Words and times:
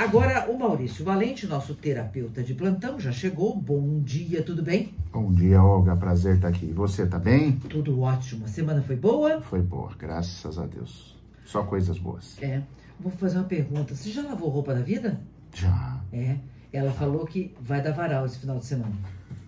Agora, 0.00 0.50
o 0.50 0.58
Maurício 0.58 1.04
Valente, 1.04 1.46
nosso 1.46 1.74
terapeuta 1.74 2.42
de 2.42 2.54
plantão, 2.54 2.98
já 2.98 3.12
chegou. 3.12 3.54
Bom 3.54 4.00
dia, 4.00 4.42
tudo 4.42 4.62
bem? 4.62 4.94
Bom 5.12 5.30
dia, 5.30 5.62
Olga. 5.62 5.94
Prazer 5.94 6.36
estar 6.36 6.48
aqui. 6.48 6.72
Você 6.72 7.06
tá 7.06 7.18
bem? 7.18 7.52
Tudo 7.68 8.00
ótimo. 8.00 8.46
A 8.46 8.48
semana 8.48 8.80
foi 8.80 8.96
boa? 8.96 9.42
Foi 9.42 9.60
boa, 9.60 9.92
graças 9.98 10.58
a 10.58 10.64
Deus. 10.64 11.14
Só 11.44 11.64
coisas 11.64 11.98
boas. 11.98 12.38
É. 12.40 12.62
Vou 12.98 13.12
fazer 13.12 13.36
uma 13.36 13.44
pergunta. 13.44 13.94
Você 13.94 14.08
já 14.08 14.22
lavou 14.22 14.48
roupa 14.48 14.72
da 14.74 14.80
vida? 14.80 15.20
Já. 15.52 16.00
É. 16.10 16.36
Ela 16.72 16.92
falou 16.92 17.26
que 17.26 17.54
vai 17.60 17.82
dar 17.82 17.92
varal 17.92 18.24
esse 18.24 18.38
final 18.38 18.58
de 18.58 18.64
semana. 18.64 18.94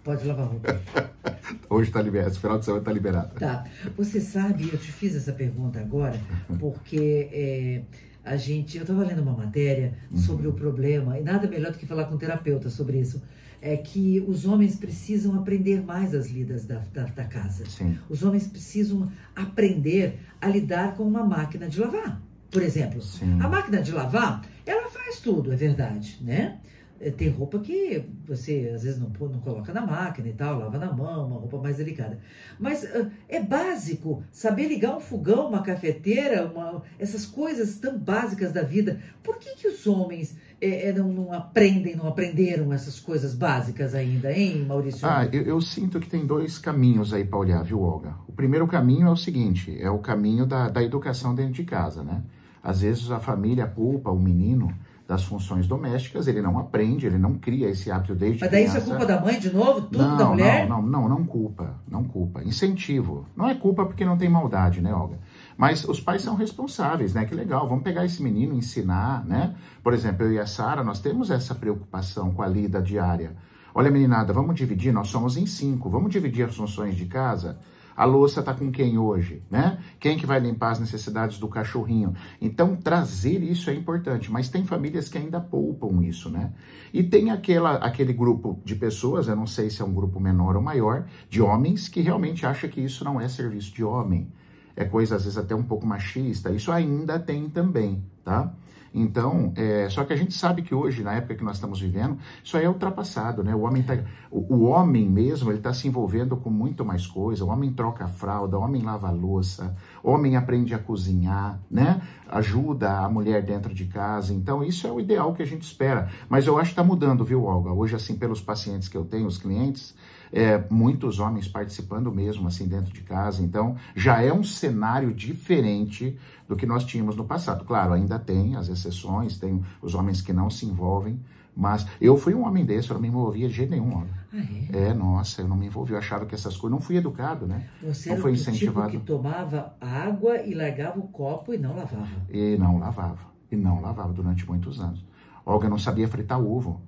Pode 0.05 0.27
lavar 0.27 0.49
roupa. 0.49 0.79
Hoje 1.71 1.91
tá 1.91 2.03
liberado, 2.03 2.31
esse 2.31 2.41
final 2.41 2.59
de 2.59 2.67
semana 2.67 2.85
tá 2.85 2.93
liberado. 2.93 3.35
Tá. 3.37 3.65
Você 3.97 4.21
sabe, 4.21 4.69
eu 4.71 4.79
te 4.79 4.93
fiz 4.93 5.17
essa 5.17 5.33
pergunta 5.33 5.81
agora, 5.81 6.21
porque 6.59 7.31
é, 7.33 7.83
a 8.25 8.37
gente. 8.37 8.77
Eu 8.77 8.83
estava 8.83 9.05
lendo 9.05 9.23
uma 9.23 9.33
matéria 9.33 9.95
sobre 10.15 10.47
o 10.47 10.53
problema, 10.53 11.19
e 11.19 11.23
nada 11.23 11.49
melhor 11.49 11.73
do 11.73 11.79
que 11.79 11.87
falar 11.87 12.05
com 12.05 12.15
um 12.15 12.19
terapeuta 12.19 12.71
sobre 12.71 12.99
isso. 13.01 13.23
É 13.61 13.77
que 13.77 14.25
os 14.27 14.45
homens 14.45 14.75
precisam 14.75 15.37
aprender 15.37 15.85
mais 15.85 16.15
as 16.15 16.29
lidas 16.29 16.65
da, 16.65 16.83
da, 16.93 17.05
da 17.05 17.25
casa. 17.25 17.65
Sim. 17.67 17.97
Os 18.09 18.25
homens 18.25 18.49
precisam 18.49 19.09
aprender 19.37 20.19
a 20.41 20.49
lidar 20.49 20.97
com 20.97 21.05
uma 21.05 21.25
máquina 21.25 21.69
de 21.69 21.79
lavar. 21.79 22.21
Por 22.51 22.61
exemplo, 22.61 23.01
Sim. 23.01 23.39
a 23.41 23.49
máquina 23.49 23.81
de 23.81 23.93
lavar, 23.93 24.45
ela 24.67 24.91
faz 24.91 25.21
tudo, 25.21 25.53
é 25.53 25.57
verdade, 25.57 26.19
né? 26.21 26.59
É, 27.05 27.11
Tem 27.11 27.29
roupa 27.29 27.59
que 27.59 28.05
você 28.25 28.71
às 28.73 28.85
vezes 28.85 29.01
não, 29.01 29.09
não 29.29 29.41
coloca 29.41 29.73
na 29.73 29.85
máquina 29.85 30.29
e 30.29 30.33
tal, 30.33 30.61
lava 30.61 30.79
na 30.79 30.93
mão, 30.93 31.27
uma 31.27 31.41
roupa 31.41 31.59
mais 31.59 31.77
delicada. 31.79 32.21
Mas 32.61 32.85
ah, 32.85 33.11
é 33.29 33.43
básico 33.43 34.23
saber 34.31 34.69
ligar 34.69 34.97
um 34.97 35.01
fogão, 35.01 35.49
uma 35.49 35.63
cafeteira, 35.63 36.47
uma- 36.47 36.81
essas 37.01 37.27
coisas 37.27 37.77
tão 37.79 37.99
básicas 37.99 38.53
da 38.53 38.63
vida. 38.63 39.01
Por 39.23 39.37
que, 39.39 39.57
que 39.57 39.67
os 39.67 39.85
homens 39.87 40.37
eh, 40.61 40.91
eh, 40.91 40.93
não, 40.93 41.09
não 41.13 41.33
aprendem, 41.33 41.97
não 41.97 42.07
aprenderam 42.07 42.73
essas 42.73 43.01
coisas 43.01 43.35
básicas 43.35 43.97
ainda, 43.97 44.33
hein, 44.33 44.65
Maurício? 44.65 45.05
Ah, 45.09 45.27
eu, 45.33 45.43
eu 45.43 45.61
sinto 45.61 45.99
que 45.99 46.09
tem 46.09 46.25
dois 46.25 46.57
caminhos 46.57 47.13
aí 47.13 47.25
para 47.25 47.39
olhar, 47.39 47.63
viu, 47.65 47.81
Olga? 47.83 48.15
O 48.29 48.33
primeiro 48.33 48.67
caminho 48.69 49.09
é 49.09 49.11
o 49.11 49.17
seguinte: 49.17 49.77
é 49.81 49.91
o 49.91 49.99
caminho 49.99 50.47
da, 50.47 50.69
da 50.69 50.83
educação 50.83 51.35
dentro 51.35 51.55
de 51.55 51.65
casa, 51.65 52.05
né? 52.05 52.23
Às 52.63 52.83
vezes 52.83 53.11
a 53.11 53.19
família 53.19 53.67
culpa 53.67 54.09
o 54.13 54.19
menino 54.21 54.73
das 55.13 55.25
funções 55.25 55.67
domésticas, 55.67 56.27
ele 56.27 56.41
não 56.41 56.59
aprende, 56.59 57.07
ele 57.07 57.19
não 57.19 57.35
cria 57.35 57.69
esse 57.69 57.91
hábito 57.91 58.15
desde 58.15 58.41
Mas 58.41 58.51
daí 58.51 58.65
isso 58.65 58.79
é 58.79 58.81
criança. 58.81 58.99
culpa 58.99 59.13
da 59.13 59.21
mãe 59.21 59.39
de 59.39 59.53
novo? 59.53 59.83
Tudo 59.83 59.99
não, 59.99 60.17
da 60.17 60.25
mulher? 60.25 60.67
Não, 60.67 60.81
não, 60.81 61.03
não, 61.03 61.09
não 61.11 61.25
culpa, 61.27 61.75
não 61.87 62.03
culpa. 62.03 62.43
Incentivo. 62.43 63.27
Não 63.37 63.47
é 63.47 63.55
culpa 63.55 63.85
porque 63.85 64.07
não 64.07 64.17
tem 64.17 64.31
maldade, 64.31 64.81
né, 64.81 64.91
Olga? 64.95 65.19
Mas 65.55 65.85
os 65.85 66.01
pais 66.01 66.23
são 66.23 66.35
responsáveis, 66.35 67.13
né? 67.13 67.27
Que 67.27 67.35
legal, 67.35 67.69
vamos 67.69 67.85
pegar 67.85 68.07
esse 68.07 68.23
menino, 68.23 68.55
ensinar, 68.55 69.23
né? 69.27 69.55
Por 69.85 69.93
exemplo, 69.93 70.25
eu 70.25 70.33
e 70.33 70.39
a 70.39 70.47
Sara, 70.47 70.83
nós 70.83 70.99
temos 70.99 71.31
essa 71.31 71.55
preocupação 71.55 72.33
com 72.33 72.41
a 72.41 72.47
lida 72.47 72.81
diária. 72.81 73.37
Olha, 73.75 73.91
meninada, 73.91 74.33
vamos 74.33 74.55
dividir, 74.55 74.95
nós 74.95 75.09
somos 75.09 75.37
em 75.37 75.45
cinco, 75.45 75.91
vamos 75.91 76.11
dividir 76.11 76.49
as 76.49 76.57
funções 76.57 76.97
de 76.97 77.05
casa? 77.05 77.59
A 77.97 78.05
louça 78.05 78.43
tá 78.43 78.55
com 78.55 78.71
quem 78.71 78.99
hoje, 78.99 79.43
né? 79.51 79.79
Quem 80.01 80.17
que 80.17 80.27
vai 80.27 80.41
limpar 80.41 80.71
as 80.71 80.81
necessidades 80.81 81.39
do 81.39 81.49
cachorrinho? 81.49 82.15
Então, 82.41 82.77
trazer 82.77 83.43
isso 83.43 83.71
é 83.71 83.75
importante, 83.75 84.31
mas 84.31 84.49
tem 84.49 84.65
famílias 84.65 85.09
que 85.09 85.19
ainda 85.19 85.41
poupam 85.41 86.03
isso, 86.03 86.31
né? 86.31 86.53
E 86.93 87.03
tem 87.03 87.31
aquela, 87.31 87.77
aquele 87.77 88.13
grupo 88.13 88.61
de 88.65 88.75
pessoas, 88.75 89.29
eu 89.29 89.37
não 89.37 89.47
sei 89.47 89.71
se 89.71 89.83
é 89.83 89.85
um 89.85 89.93
grupo 89.93 90.19
menor 90.19 90.57
ou 90.57 90.63
maior, 90.63 91.07
de 91.29 91.43
homens 91.43 91.89
que 91.89 92.01
realmente 92.01 92.47
acha 92.47 92.69
que 92.69 92.81
isso 92.81 93.05
não 93.05 93.21
é 93.21 93.29
serviço 93.29 93.75
de 93.75 93.85
homem. 93.85 94.33
É 94.75 94.85
coisa, 94.85 95.17
às 95.17 95.25
vezes, 95.25 95.39
até 95.39 95.55
um 95.55 95.63
pouco 95.63 95.87
machista. 95.87 96.51
Isso 96.51 96.73
ainda 96.73 97.19
tem 97.19 97.49
também, 97.49 98.03
tá? 98.25 98.55
Então, 98.95 99.53
é, 99.57 99.89
só 99.89 100.05
que 100.05 100.13
a 100.13 100.17
gente 100.17 100.35
sabe 100.35 100.63
que 100.63 100.75
hoje, 100.75 101.03
na 101.03 101.15
época 101.15 101.35
que 101.35 101.45
nós 101.45 101.57
estamos 101.57 101.81
vivendo, 101.81 102.19
isso 102.45 102.57
aí 102.57 102.65
é 102.65 102.69
ultrapassado, 102.69 103.43
né? 103.43 103.55
O 103.55 103.61
homem, 103.61 103.83
tá, 103.83 103.99
o, 104.31 104.55
o 104.55 104.65
homem 104.65 105.09
mesmo, 105.09 105.51
ele 105.51 105.59
está 105.59 105.73
se 105.73 105.89
envolvendo 105.89 106.37
com 106.37 106.51
muito 106.51 106.85
mais 106.85 107.07
coisa. 107.07 107.45
O 107.45 107.49
homem 107.49 107.73
troca 107.73 108.05
a 108.05 108.09
fralda, 108.09 108.59
o 108.59 108.63
homem 108.63 108.83
lava 108.83 109.09
a 109.09 109.11
louça, 109.11 109.75
o 110.03 110.11
homem 110.11 110.37
aprende 110.37 110.75
a 110.75 110.79
cozinhar, 110.79 111.59
né? 111.71 112.03
Ajuda 112.29 112.99
a 112.99 113.09
mulher 113.09 113.43
dentro 113.43 113.73
de 113.73 113.87
casa. 113.87 114.35
Então, 114.35 114.63
isso 114.63 114.87
é 114.87 114.93
o 114.93 115.01
ideal 115.01 115.33
que 115.33 115.43
a 115.43 115.47
gente 115.47 115.63
espera. 115.63 116.11
Mas 116.29 116.47
eu 116.47 116.59
acho 116.59 116.71
que 116.71 116.73
está 116.73 116.85
mudando, 116.85 117.25
viu, 117.25 117.45
Olga? 117.45 117.73
Hoje, 117.73 117.97
assim, 117.97 118.17
pelos 118.17 118.41
pacientes 118.41 118.89
que 118.89 118.97
eu 118.97 119.05
tenho, 119.05 119.27
os 119.27 119.39
clientes, 119.39 119.95
é, 120.33 120.63
muitos 120.71 121.19
homens 121.21 121.47
participando 121.47 122.11
mesmo, 122.11 122.49
assim, 122.49 122.67
dentro 122.67 122.93
de 122.93 123.03
casa. 123.03 123.43
Então, 123.43 123.77
já 123.95 124.23
é 124.23 124.33
um 124.33 124.43
cenário 124.43 125.13
diferente 125.13 126.17
do 126.49 126.57
que 126.57 126.65
nós 126.67 126.85
tínhamos 126.85 127.15
no 127.17 127.25
passado. 127.25 127.65
Claro, 127.65 127.93
ainda 127.93 128.19
tem 128.19 128.57
as 128.57 128.69
exceções, 128.69 129.37
tem 129.39 129.63
os 129.83 129.95
homens 129.95 130.23
que 130.23 130.33
não 130.33 130.49
se 130.49 130.65
envolvem, 130.67 131.21
mas 131.55 131.87
eu 132.01 132.17
fui 132.17 132.35
um 132.35 132.47
homem 132.47 132.65
desse, 132.65 132.89
eu 132.91 132.95
não 132.95 133.01
me 133.03 133.09
envolvia 133.09 133.47
de 133.47 133.55
jeito 133.55 133.71
nenhum. 133.71 134.05
Ah, 134.33 134.39
é? 134.73 134.89
É, 134.89 134.95
nossa, 134.95 135.43
eu 135.43 135.49
não 135.49 135.57
me 135.57 135.67
envolvi, 135.67 135.93
eu 135.93 135.99
achava 135.99 136.25
que 136.25 136.35
essas 136.35 136.57
coisas, 136.57 136.71
não 136.79 136.81
fui 136.81 136.97
educado, 136.97 137.47
né? 137.47 137.69
Você 137.83 138.09
Não 138.09 138.15
era 138.15 138.23
foi 138.23 138.33
tipo 138.33 138.51
incentivado. 138.51 138.91
que 138.91 138.99
tomava 139.01 139.75
água 139.79 140.41
e 140.43 140.55
largava 140.55 140.99
o 140.99 141.09
copo 141.09 141.53
e 141.53 141.59
não 141.59 141.77
lavava. 141.77 142.09
E 142.31 142.57
não 142.57 142.79
lavava, 142.79 143.27
e 143.51 143.57
não 143.57 143.83
lavava 143.83 144.13
durante 144.15 144.47
muitos 144.47 144.81
anos. 144.81 145.05
Olga 145.45 145.69
não 145.69 145.79
sabia 145.79 146.09
fritar 146.09 146.41
ovo. 146.41 146.81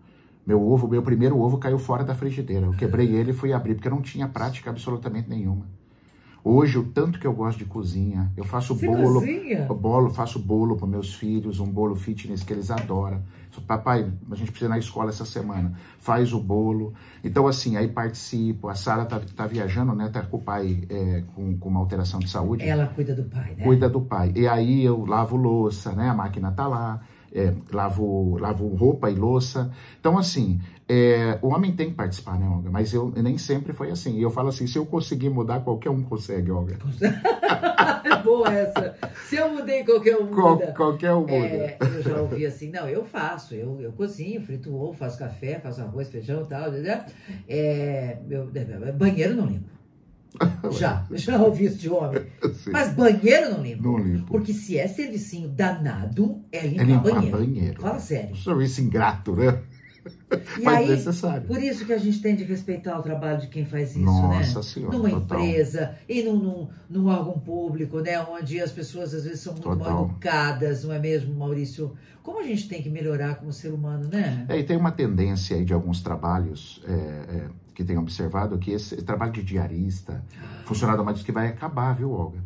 Meu 0.46 0.62
ovo, 0.62 0.86
meu 0.86 1.02
primeiro 1.02 1.38
ovo 1.38 1.58
caiu 1.58 1.78
fora 1.78 2.04
da 2.04 2.14
frigideira. 2.14 2.66
Eu 2.66 2.72
quebrei 2.72 3.14
ele 3.14 3.30
e 3.30 3.34
fui 3.34 3.52
abrir, 3.52 3.74
porque 3.74 3.88
eu 3.88 3.92
não 3.92 4.02
tinha 4.02 4.28
prática 4.28 4.70
absolutamente 4.70 5.28
nenhuma. 5.28 5.66
Hoje, 6.46 6.76
o 6.78 6.84
tanto 6.84 7.18
que 7.18 7.26
eu 7.26 7.32
gosto 7.32 7.56
de 7.56 7.64
cozinha, 7.64 8.30
eu 8.36 8.44
faço 8.44 8.74
Você 8.74 8.86
bolo, 8.86 9.20
cozinha? 9.20 9.64
bolo, 9.72 10.10
faço 10.10 10.38
bolo 10.38 10.76
para 10.76 10.86
meus 10.86 11.14
filhos, 11.14 11.58
um 11.58 11.66
bolo 11.66 11.96
fitness 11.96 12.42
que 12.42 12.52
eles 12.52 12.70
adoram. 12.70 13.22
Papai, 13.66 14.12
a 14.30 14.34
gente 14.34 14.50
precisa 14.50 14.68
ir 14.68 14.68
na 14.68 14.78
escola 14.78 15.08
essa 15.08 15.24
semana. 15.24 15.72
Faz 15.98 16.34
o 16.34 16.40
bolo. 16.40 16.92
Então, 17.22 17.46
assim, 17.46 17.78
aí 17.78 17.88
participo. 17.88 18.68
A 18.68 18.74
Sara 18.74 19.06
tá, 19.06 19.20
tá 19.34 19.46
viajando, 19.46 19.94
né? 19.94 20.10
Tá 20.10 20.22
com 20.22 20.36
o 20.36 20.40
pai 20.42 20.84
é, 20.90 21.22
com, 21.34 21.56
com 21.56 21.68
uma 21.70 21.80
alteração 21.80 22.20
de 22.20 22.28
saúde 22.28 22.68
Ela 22.68 22.88
cuida 22.88 23.14
do 23.14 23.24
pai, 23.24 23.54
né? 23.56 23.64
cuida 23.64 23.88
do 23.88 24.02
pai. 24.02 24.32
E 24.36 24.46
aí 24.46 24.84
eu 24.84 25.06
lavo 25.06 25.36
louça, 25.36 25.92
né? 25.92 26.10
A 26.10 26.14
máquina 26.14 26.52
tá 26.52 26.66
lá, 26.66 27.00
é, 27.34 27.52
lavo, 27.72 28.38
lavo 28.38 28.68
roupa 28.68 29.10
e 29.10 29.14
louça. 29.14 29.70
Então, 29.98 30.16
assim, 30.16 30.60
é, 30.88 31.38
o 31.42 31.48
homem 31.48 31.72
tem 31.74 31.88
que 31.90 31.94
participar, 31.94 32.38
né, 32.38 32.46
Olga? 32.48 32.70
Mas 32.70 32.94
eu 32.94 33.10
nem 33.16 33.36
sempre 33.36 33.72
foi 33.72 33.90
assim. 33.90 34.16
E 34.18 34.22
eu 34.22 34.30
falo 34.30 34.48
assim, 34.48 34.66
se 34.66 34.78
eu 34.78 34.86
conseguir 34.86 35.30
mudar, 35.30 35.60
qualquer 35.60 35.90
um 35.90 36.02
consegue, 36.02 36.50
Olga. 36.50 36.78
É 38.04 38.16
boa 38.22 38.52
essa. 38.52 38.94
Se 39.28 39.36
eu 39.36 39.50
mudei, 39.52 39.82
qualquer 39.84 40.16
um 40.16 40.26
Qual- 40.28 40.54
muda. 40.56 40.72
qualquer 40.76 41.12
um 41.14 41.20
muda. 41.22 41.34
É, 41.34 41.76
eu 41.80 42.02
já 42.02 42.20
ouvi 42.20 42.46
assim, 42.46 42.70
não, 42.70 42.88
eu 42.88 43.04
faço, 43.04 43.54
eu, 43.54 43.80
eu 43.80 43.92
cozinho, 43.92 44.40
frito 44.40 44.74
ovo, 44.74 44.92
faço 44.92 45.18
café, 45.18 45.58
faço 45.58 45.80
arroz, 45.80 46.08
feijão 46.08 46.42
e 46.42 46.46
tal. 46.46 46.70
né? 46.70 47.06
É, 47.48 48.18
eu, 48.30 48.48
banheiro 48.96 49.34
não 49.34 49.46
limpo. 49.46 49.73
Já, 50.72 51.06
já 51.12 51.40
ouvi 51.40 51.66
isso 51.66 51.76
de 51.78 51.88
homem. 51.88 52.22
Sim. 52.64 52.70
Mas 52.72 52.92
banheiro 52.94 53.50
não 53.50 53.62
limpo. 53.62 53.82
Não 53.82 53.98
limpo. 53.98 54.26
Porque 54.26 54.52
se 54.52 54.76
é 54.78 54.88
servicinho 54.88 55.48
danado, 55.48 56.42
é 56.50 56.66
limpar, 56.66 56.82
É 56.82 56.84
limpar 56.86 57.12
banheiro. 57.14 57.38
banheiro. 57.38 57.80
Fala 57.80 57.98
sério. 58.00 58.34
Serviço 58.36 58.80
ingrato, 58.80 59.36
né? 59.36 59.58
E 60.58 60.62
Mas 60.62 60.76
aí, 60.78 60.88
necessário. 60.90 61.46
por 61.46 61.62
isso 61.62 61.84
que 61.86 61.92
a 61.92 61.98
gente 61.98 62.20
tem 62.20 62.36
de 62.36 62.44
respeitar 62.44 62.98
o 62.98 63.02
trabalho 63.02 63.40
de 63.40 63.48
quem 63.48 63.64
faz 63.64 63.90
isso, 63.90 64.00
Nossa 64.04 64.58
né? 64.58 64.62
Senhora, 64.62 64.96
Numa 64.96 65.10
total. 65.10 65.40
empresa 65.40 65.94
e 66.08 66.22
num, 66.22 66.36
num, 66.36 66.68
num 66.88 67.06
órgão 67.06 67.38
público, 67.38 68.00
né? 68.00 68.20
Onde 68.20 68.60
as 68.60 68.70
pessoas 68.70 69.14
às 69.14 69.24
vezes 69.24 69.40
são 69.40 69.52
muito 69.52 69.68
mal 69.68 69.78
Total. 69.78 70.04
educadas, 70.06 70.84
não 70.84 70.92
é 70.92 70.98
mesmo, 70.98 71.34
Maurício? 71.34 71.94
Como 72.22 72.40
a 72.40 72.42
gente 72.42 72.68
tem 72.68 72.82
que 72.82 72.88
melhorar 72.90 73.36
como 73.36 73.52
ser 73.52 73.72
humano, 73.72 74.08
né? 74.10 74.46
É, 74.48 74.58
e 74.58 74.64
tem 74.64 74.76
uma 74.76 74.92
tendência 74.92 75.56
aí 75.56 75.64
de 75.64 75.72
alguns 75.72 76.02
trabalhos 76.02 76.82
é, 76.86 76.92
é, 76.92 77.48
que 77.74 77.84
tenho 77.84 78.00
observado 78.00 78.58
que 78.58 78.70
esse 78.72 78.96
trabalho 79.02 79.32
de 79.32 79.42
diarista, 79.42 80.24
funcionário 80.64 81.00
doméstico 81.02 81.26
que 81.26 81.32
vai 81.32 81.48
acabar, 81.48 81.92
viu, 81.94 82.10
Olga? 82.12 82.38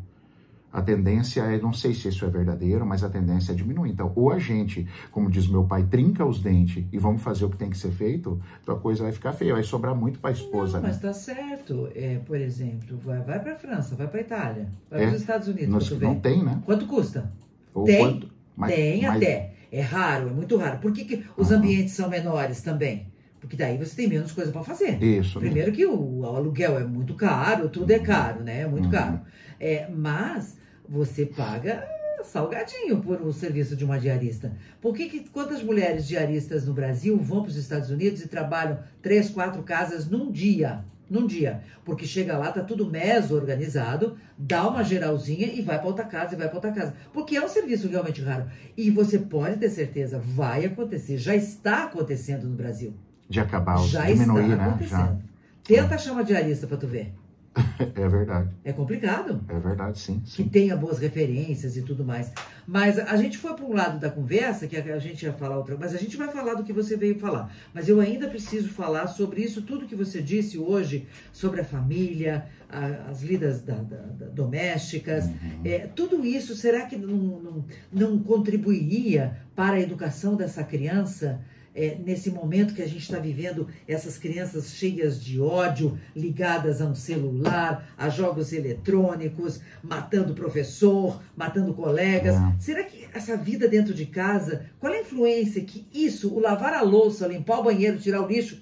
A 0.70 0.82
tendência 0.82 1.40
é, 1.40 1.58
não 1.58 1.72
sei 1.72 1.94
se 1.94 2.08
isso 2.08 2.24
é 2.26 2.28
verdadeiro, 2.28 2.84
mas 2.84 3.02
a 3.02 3.08
tendência 3.08 3.52
é 3.52 3.54
diminuir. 3.54 3.90
Então, 3.90 4.12
ou 4.14 4.30
a 4.30 4.38
gente, 4.38 4.86
como 5.10 5.30
diz 5.30 5.48
meu 5.48 5.64
pai, 5.64 5.84
trinca 5.84 6.26
os 6.26 6.40
dentes 6.40 6.84
e 6.92 6.98
vamos 6.98 7.22
fazer 7.22 7.46
o 7.46 7.50
que 7.50 7.56
tem 7.56 7.70
que 7.70 7.78
ser 7.78 7.90
feito, 7.90 8.38
então 8.62 8.76
a 8.76 8.78
coisa 8.78 9.02
vai 9.02 9.12
ficar 9.12 9.32
feia, 9.32 9.54
vai 9.54 9.62
sobrar 9.62 9.94
muito 9.94 10.18
para 10.18 10.28
a 10.28 10.32
esposa, 10.34 10.74
Não, 10.74 10.82
né? 10.82 10.88
mas 10.88 11.00
tá 11.00 11.12
certo. 11.14 11.88
É, 11.94 12.18
por 12.18 12.36
exemplo, 12.36 12.98
vai, 13.02 13.20
vai 13.22 13.40
para 13.40 13.56
França, 13.56 13.96
vai 13.96 14.06
para 14.08 14.20
Itália, 14.20 14.68
vai 14.90 15.02
É, 15.02 15.06
para 15.06 15.14
os 15.14 15.20
Estados 15.22 15.48
Unidos, 15.48 15.68
Nos- 15.68 16.00
não 16.00 16.20
tem, 16.20 16.44
né? 16.44 16.60
Quanto 16.66 16.86
custa? 16.86 17.32
Ou 17.72 17.84
Tem, 17.84 17.98
quanto- 17.98 18.28
mas- 18.56 18.74
Tem 18.74 19.02
mas- 19.02 19.16
até. 19.16 19.54
É 19.72 19.80
raro, 19.82 20.28
é 20.28 20.32
muito 20.32 20.56
raro. 20.56 20.78
Por 20.78 20.92
que, 20.92 21.04
que 21.04 21.24
os 21.36 21.50
ambientes 21.50 21.92
são 21.94 22.08
menores 22.08 22.62
também? 22.62 23.06
Porque 23.40 23.54
daí 23.56 23.76
você 23.78 23.94
tem 23.94 24.08
menos 24.08 24.32
coisa 24.32 24.50
para 24.50 24.62
fazer. 24.64 25.02
Isso. 25.02 25.38
Primeiro 25.38 25.70
que 25.72 25.84
o, 25.86 26.20
o 26.20 26.24
aluguel 26.26 26.78
é 26.78 26.84
muito 26.84 27.14
caro, 27.14 27.68
tudo 27.68 27.90
é 27.90 27.98
caro, 27.98 28.42
né? 28.42 28.62
É 28.62 28.66
muito 28.66 28.86
Uhum. 28.86 28.90
caro. 28.90 29.20
É, 29.60 29.88
mas 29.88 30.56
você 30.88 31.26
paga 31.26 31.86
salgadinho 32.24 33.00
por 33.00 33.20
o 33.22 33.32
serviço 33.32 33.76
de 33.76 33.84
uma 33.84 33.98
diarista. 33.98 34.52
Por 34.80 34.94
que, 34.94 35.08
que 35.08 35.28
quantas 35.30 35.62
mulheres 35.62 36.06
diaristas 36.06 36.66
no 36.66 36.74
Brasil 36.74 37.16
vão 37.18 37.42
para 37.42 37.50
os 37.50 37.56
Estados 37.56 37.90
Unidos 37.90 38.22
e 38.22 38.28
trabalham 38.28 38.78
três, 39.00 39.30
quatro 39.30 39.62
casas 39.62 40.08
num 40.08 40.30
dia? 40.30 40.84
num 41.10 41.26
dia. 41.26 41.62
Porque 41.84 42.06
chega 42.06 42.36
lá, 42.36 42.52
tá 42.52 42.62
tudo 42.62 42.90
meso 42.90 43.34
organizado, 43.34 44.16
dá 44.36 44.68
uma 44.68 44.82
geralzinha 44.82 45.46
e 45.46 45.62
vai 45.62 45.78
para 45.78 45.86
outra 45.86 46.04
casa 46.04 46.34
e 46.34 46.36
vai 46.36 46.48
para 46.48 46.56
outra 46.56 46.72
casa. 46.72 46.94
Porque 47.12 47.36
é 47.36 47.44
um 47.44 47.48
serviço 47.48 47.88
realmente 47.88 48.20
raro. 48.20 48.44
E 48.76 48.90
você 48.90 49.18
pode 49.18 49.56
ter 49.56 49.70
certeza, 49.70 50.18
vai 50.18 50.66
acontecer, 50.66 51.16
já 51.16 51.34
está 51.34 51.84
acontecendo 51.84 52.46
no 52.46 52.54
Brasil. 52.54 52.92
De 53.28 53.40
acabar, 53.40 53.78
já 53.86 54.04
diminuir, 54.04 54.42
está 54.42 54.56
né? 54.56 54.68
acontecendo. 54.68 54.98
Já. 54.98 55.16
Tenta 55.64 55.94
achar 55.94 56.12
uma 56.12 56.24
diarista 56.24 56.66
para 56.66 56.76
tu 56.76 56.86
ver. 56.86 57.12
É 57.94 58.08
verdade. 58.08 58.50
É 58.64 58.72
complicado. 58.72 59.40
É 59.48 59.58
verdade, 59.58 59.98
sim. 59.98 60.20
Que 60.20 60.30
sim. 60.30 60.48
tenha 60.48 60.76
boas 60.76 60.98
referências 60.98 61.76
e 61.76 61.82
tudo 61.82 62.04
mais. 62.04 62.32
Mas 62.66 62.98
a 62.98 63.16
gente 63.16 63.38
foi 63.38 63.54
para 63.54 63.64
um 63.64 63.72
lado 63.72 63.98
da 63.98 64.10
conversa, 64.10 64.66
que 64.66 64.76
a 64.76 64.98
gente 64.98 65.24
ia 65.24 65.32
falar 65.32 65.56
outra, 65.56 65.76
mas 65.78 65.94
a 65.94 65.98
gente 65.98 66.16
vai 66.16 66.28
falar 66.28 66.54
do 66.54 66.64
que 66.64 66.72
você 66.72 66.96
veio 66.96 67.18
falar. 67.18 67.52
Mas 67.74 67.88
eu 67.88 68.00
ainda 68.00 68.28
preciso 68.28 68.68
falar 68.68 69.06
sobre 69.08 69.42
isso, 69.42 69.62
tudo 69.62 69.86
que 69.86 69.94
você 69.96 70.20
disse 70.22 70.58
hoje, 70.58 71.06
sobre 71.32 71.60
a 71.60 71.64
família, 71.64 72.46
a, 72.68 73.10
as 73.10 73.22
lidas 73.22 73.62
da, 73.62 73.76
da, 73.76 73.96
da, 73.96 74.26
domésticas, 74.26 75.26
Uhum. 75.26 75.62
é, 75.64 75.78
tudo 75.86 76.24
isso, 76.24 76.54
será 76.54 76.86
que 76.86 76.96
não, 76.96 77.16
não, 77.16 77.64
não 77.90 78.18
contribuiria 78.18 79.36
para 79.54 79.76
a 79.76 79.80
educação 79.80 80.36
dessa 80.36 80.62
criança? 80.62 81.40
É, 81.78 81.96
nesse 82.04 82.28
momento 82.28 82.74
que 82.74 82.82
a 82.82 82.88
gente 82.88 83.02
está 83.02 83.20
vivendo, 83.20 83.68
essas 83.86 84.18
crianças 84.18 84.72
cheias 84.72 85.22
de 85.22 85.40
ódio, 85.40 85.96
ligadas 86.14 86.82
a 86.82 86.86
um 86.86 86.94
celular, 86.94 87.88
a 87.96 88.08
jogos 88.08 88.52
eletrônicos, 88.52 89.60
matando 89.80 90.34
professor, 90.34 91.22
matando 91.36 91.72
colegas. 91.72 92.34
É. 92.34 92.56
Será 92.58 92.82
que 92.82 93.06
essa 93.14 93.36
vida 93.36 93.68
dentro 93.68 93.94
de 93.94 94.06
casa, 94.06 94.66
qual 94.80 94.92
é 94.92 94.98
a 94.98 95.02
influência 95.02 95.62
que 95.64 95.86
isso, 95.94 96.34
o 96.34 96.40
lavar 96.40 96.74
a 96.74 96.82
louça, 96.82 97.28
limpar 97.28 97.60
o 97.60 97.62
banheiro, 97.62 97.96
tirar 97.96 98.22
o 98.22 98.26
lixo, 98.26 98.60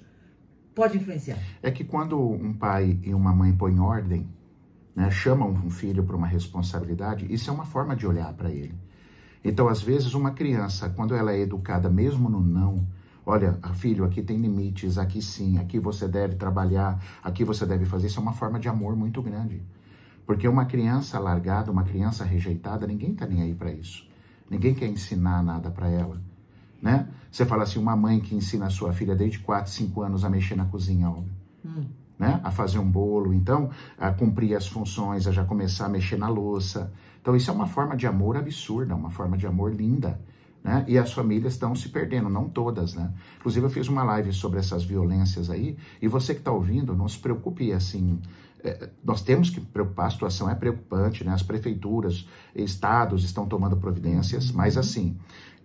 pode 0.75 0.97
influenciar? 0.97 1.39
É 1.63 1.71
que 1.71 1.83
quando 1.83 2.19
um 2.19 2.53
pai 2.53 2.99
e 3.01 3.15
uma 3.15 3.33
mãe 3.33 3.51
põem 3.51 3.79
ordem, 3.79 4.29
né, 4.95 5.09
chamam 5.09 5.49
um 5.49 5.71
filho 5.71 6.03
para 6.03 6.15
uma 6.15 6.27
responsabilidade, 6.27 7.25
isso 7.33 7.49
é 7.49 7.53
uma 7.53 7.65
forma 7.65 7.95
de 7.95 8.05
olhar 8.05 8.31
para 8.33 8.51
ele. 8.51 8.75
Então, 9.43 9.67
às 9.67 9.81
vezes, 9.81 10.13
uma 10.13 10.31
criança, 10.31 10.87
quando 10.89 11.15
ela 11.15 11.31
é 11.33 11.39
educada 11.39 11.89
mesmo 11.89 12.29
no 12.29 12.41
não, 12.41 12.85
olha, 13.27 13.59
filho, 13.73 14.05
aqui 14.05 14.23
tem 14.23 14.37
limites, 14.37 14.97
aqui 14.97 15.21
sim, 15.21 15.59
aqui 15.59 15.77
você 15.79 16.07
deve 16.07 16.35
trabalhar, 16.35 17.03
aqui 17.21 17.43
você 17.43 17.65
deve 17.65 17.85
fazer, 17.85 18.07
isso 18.07 18.19
é 18.19 18.23
uma 18.23 18.31
forma 18.31 18.57
de 18.57 18.69
amor 18.69 18.95
muito 18.95 19.21
grande. 19.21 19.61
Porque 20.25 20.47
uma 20.47 20.65
criança 20.65 21.19
largada, 21.19 21.69
uma 21.69 21.83
criança 21.83 22.23
rejeitada, 22.23 22.87
ninguém 22.87 23.13
tá 23.13 23.25
nem 23.25 23.41
aí 23.41 23.53
para 23.53 23.69
isso. 23.71 24.07
Ninguém 24.49 24.73
quer 24.73 24.87
ensinar 24.87 25.43
nada 25.43 25.69
para 25.69 25.89
ela, 25.89 26.21
né? 26.81 27.09
Você 27.29 27.45
fala 27.45 27.63
assim, 27.63 27.79
uma 27.79 27.97
mãe 27.97 28.21
que 28.21 28.33
ensina 28.33 28.67
a 28.67 28.69
sua 28.69 28.93
filha 28.93 29.13
desde 29.13 29.39
4, 29.39 29.69
5 29.71 30.01
anos 30.01 30.23
a 30.23 30.29
mexer 30.29 30.55
na 30.55 30.65
cozinha, 30.65 31.09
ó, 31.09 31.21
Hum. 31.65 31.85
né? 32.17 32.39
A 32.45 32.49
fazer 32.49 32.79
um 32.79 32.89
bolo, 32.89 33.33
então, 33.33 33.69
a 33.97 34.09
cumprir 34.11 34.55
as 34.55 34.67
funções, 34.67 35.27
a 35.27 35.33
já 35.33 35.43
começar 35.43 35.87
a 35.87 35.89
mexer 35.89 36.17
na 36.17 36.29
louça. 36.29 36.93
Então, 37.21 37.35
isso 37.35 37.51
é 37.51 37.53
uma 37.53 37.67
forma 37.67 37.97
de 37.97 38.07
amor 38.07 38.37
absurda, 38.37 38.95
uma 38.95 39.09
forma 39.09 39.37
de 39.37 39.45
amor 39.45 39.73
linda. 39.75 40.17
Né? 40.67 40.83
E 40.85 40.97
as 40.97 41.13
famílias 41.13 41.53
estão 41.53 41.73
se 41.73 41.87
perdendo, 41.87 42.27
não 42.27 42.49
todas, 42.49 42.93
né? 42.93 43.13
Inclusive 43.37 43.65
eu 43.65 43.69
fiz 43.69 43.87
uma 43.87 44.03
live 44.03 44.33
sobre 44.33 44.59
essas 44.59 44.83
violências 44.83 45.49
aí, 45.49 45.77
e 46.01 46.09
você 46.09 46.33
que 46.33 46.41
está 46.41 46.51
ouvindo, 46.51 46.93
não 46.93 47.07
se 47.07 47.17
preocupe, 47.17 47.71
assim, 47.71 48.19
nós 49.03 49.21
temos 49.21 49.49
que 49.49 49.61
preocupar, 49.61 50.07
a 50.07 50.09
situação 50.09 50.49
é 50.49 50.55
preocupante, 50.55 51.23
né? 51.23 51.33
As 51.33 51.43
prefeituras, 51.43 52.27
estados 52.55 53.23
estão 53.23 53.45
tomando 53.45 53.77
providências, 53.77 54.51
mas 54.51 54.77
assim, 54.77 55.17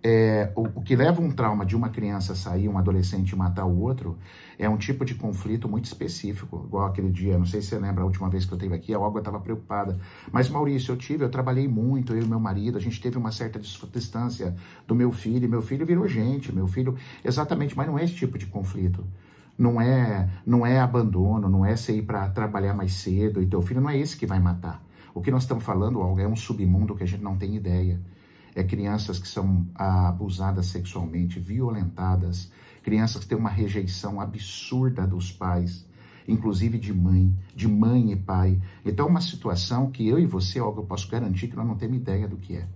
é, 0.04 0.50
o, 0.56 0.62
o, 0.62 0.82
que 0.82 0.96
leva 0.96 1.22
um 1.22 1.30
trauma 1.30 1.64
de 1.64 1.76
uma 1.76 1.88
criança 1.88 2.34
sair, 2.34 2.68
um 2.68 2.76
adolescente 2.76 3.36
matar 3.36 3.64
o 3.66 3.80
outro, 3.80 4.18
é 4.58 4.68
um 4.68 4.76
tipo 4.76 5.04
de 5.04 5.14
conflito 5.14 5.68
muito 5.68 5.84
específico, 5.84 6.64
igual 6.66 6.86
aquele 6.86 7.10
dia, 7.10 7.38
não 7.38 7.46
sei 7.46 7.62
se 7.62 7.68
você 7.68 7.78
lembra 7.78 8.02
a 8.02 8.06
última 8.06 8.28
vez 8.28 8.44
que 8.44 8.52
eu 8.52 8.56
esteve 8.56 8.74
aqui, 8.74 8.92
a 8.92 8.98
Olga 8.98 9.20
estava 9.20 9.38
preocupada. 9.38 9.98
Mas, 10.32 10.48
Maurício, 10.48 10.92
eu 10.92 10.96
tive, 10.96 11.24
eu 11.24 11.30
trabalhei 11.30 11.68
muito, 11.68 12.12
eu 12.12 12.22
e 12.22 12.26
meu 12.26 12.40
marido, 12.40 12.76
a 12.76 12.80
gente 12.80 13.00
teve 13.00 13.16
uma 13.16 13.30
certa 13.30 13.60
distância 13.60 14.56
do 14.88 14.94
meu 14.94 15.12
filho, 15.12 15.44
e 15.44 15.48
meu 15.48 15.62
filho 15.62 15.86
virou 15.86 16.08
gente, 16.08 16.52
meu 16.52 16.66
filho, 16.66 16.96
exatamente, 17.24 17.76
mas 17.76 17.86
não 17.86 17.96
é 17.96 18.04
esse 18.04 18.14
tipo 18.14 18.36
de 18.36 18.46
conflito. 18.46 19.06
Não 19.62 19.80
é, 19.80 20.28
não 20.44 20.66
é 20.66 20.80
abandono, 20.80 21.48
não 21.48 21.64
é 21.64 21.76
você 21.76 21.96
ir 21.96 22.02
para 22.02 22.28
trabalhar 22.30 22.74
mais 22.74 22.94
cedo 22.94 23.40
e 23.40 23.46
teu 23.46 23.62
filho 23.62 23.80
não 23.80 23.90
é 23.90 23.96
esse 23.96 24.16
que 24.16 24.26
vai 24.26 24.40
matar. 24.40 24.82
O 25.14 25.20
que 25.20 25.30
nós 25.30 25.42
estamos 25.42 25.62
falando, 25.62 26.00
Olga, 26.00 26.22
é 26.22 26.28
um 26.28 26.34
submundo 26.34 26.96
que 26.96 27.04
a 27.04 27.06
gente 27.06 27.22
não 27.22 27.36
tem 27.36 27.54
ideia 27.54 28.00
é 28.54 28.62
crianças 28.62 29.18
que 29.18 29.26
são 29.26 29.66
abusadas 29.74 30.66
sexualmente, 30.66 31.40
violentadas, 31.40 32.50
crianças 32.82 33.22
que 33.22 33.28
têm 33.28 33.38
uma 33.38 33.50
rejeição 33.50 34.20
absurda 34.20 35.06
dos 35.06 35.32
pais, 35.32 35.86
inclusive 36.28 36.78
de 36.78 36.92
mãe, 36.92 37.34
de 37.54 37.66
mãe 37.66 38.12
e 38.12 38.16
pai. 38.16 38.60
Então, 38.84 39.06
é 39.06 39.10
uma 39.10 39.20
situação 39.20 39.90
que 39.90 40.06
eu 40.06 40.18
e 40.18 40.26
você, 40.26 40.60
Olga, 40.60 40.80
eu 40.80 40.86
posso 40.86 41.08
garantir 41.08 41.48
que 41.48 41.56
nós 41.56 41.66
não 41.66 41.76
temos 41.76 41.96
ideia 41.96 42.28
do 42.28 42.36
que 42.36 42.56
é. 42.56 42.66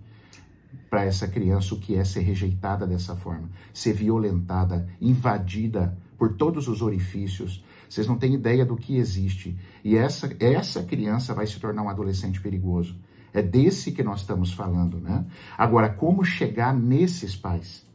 Para 0.89 1.05
essa 1.05 1.27
criança, 1.27 1.75
o 1.75 1.79
que 1.79 1.95
é 1.95 2.03
ser 2.03 2.21
rejeitada 2.21 2.87
dessa 2.87 3.15
forma, 3.15 3.49
ser 3.73 3.93
violentada, 3.93 4.87
invadida 4.99 5.97
por 6.17 6.33
todos 6.33 6.67
os 6.67 6.81
orifícios. 6.81 7.63
Vocês 7.89 8.07
não 8.07 8.17
têm 8.17 8.33
ideia 8.33 8.65
do 8.65 8.75
que 8.75 8.97
existe. 8.97 9.57
E 9.83 9.95
essa, 9.95 10.35
essa 10.39 10.83
criança 10.83 11.33
vai 11.33 11.47
se 11.47 11.59
tornar 11.59 11.83
um 11.83 11.89
adolescente 11.89 12.41
perigoso. 12.41 12.95
É 13.33 13.41
desse 13.41 13.91
que 13.91 14.03
nós 14.03 14.21
estamos 14.21 14.51
falando, 14.51 14.99
né? 14.99 15.25
Agora, 15.57 15.89
como 15.89 16.23
chegar 16.23 16.73
nesses 16.73 17.35
pais? 17.35 17.85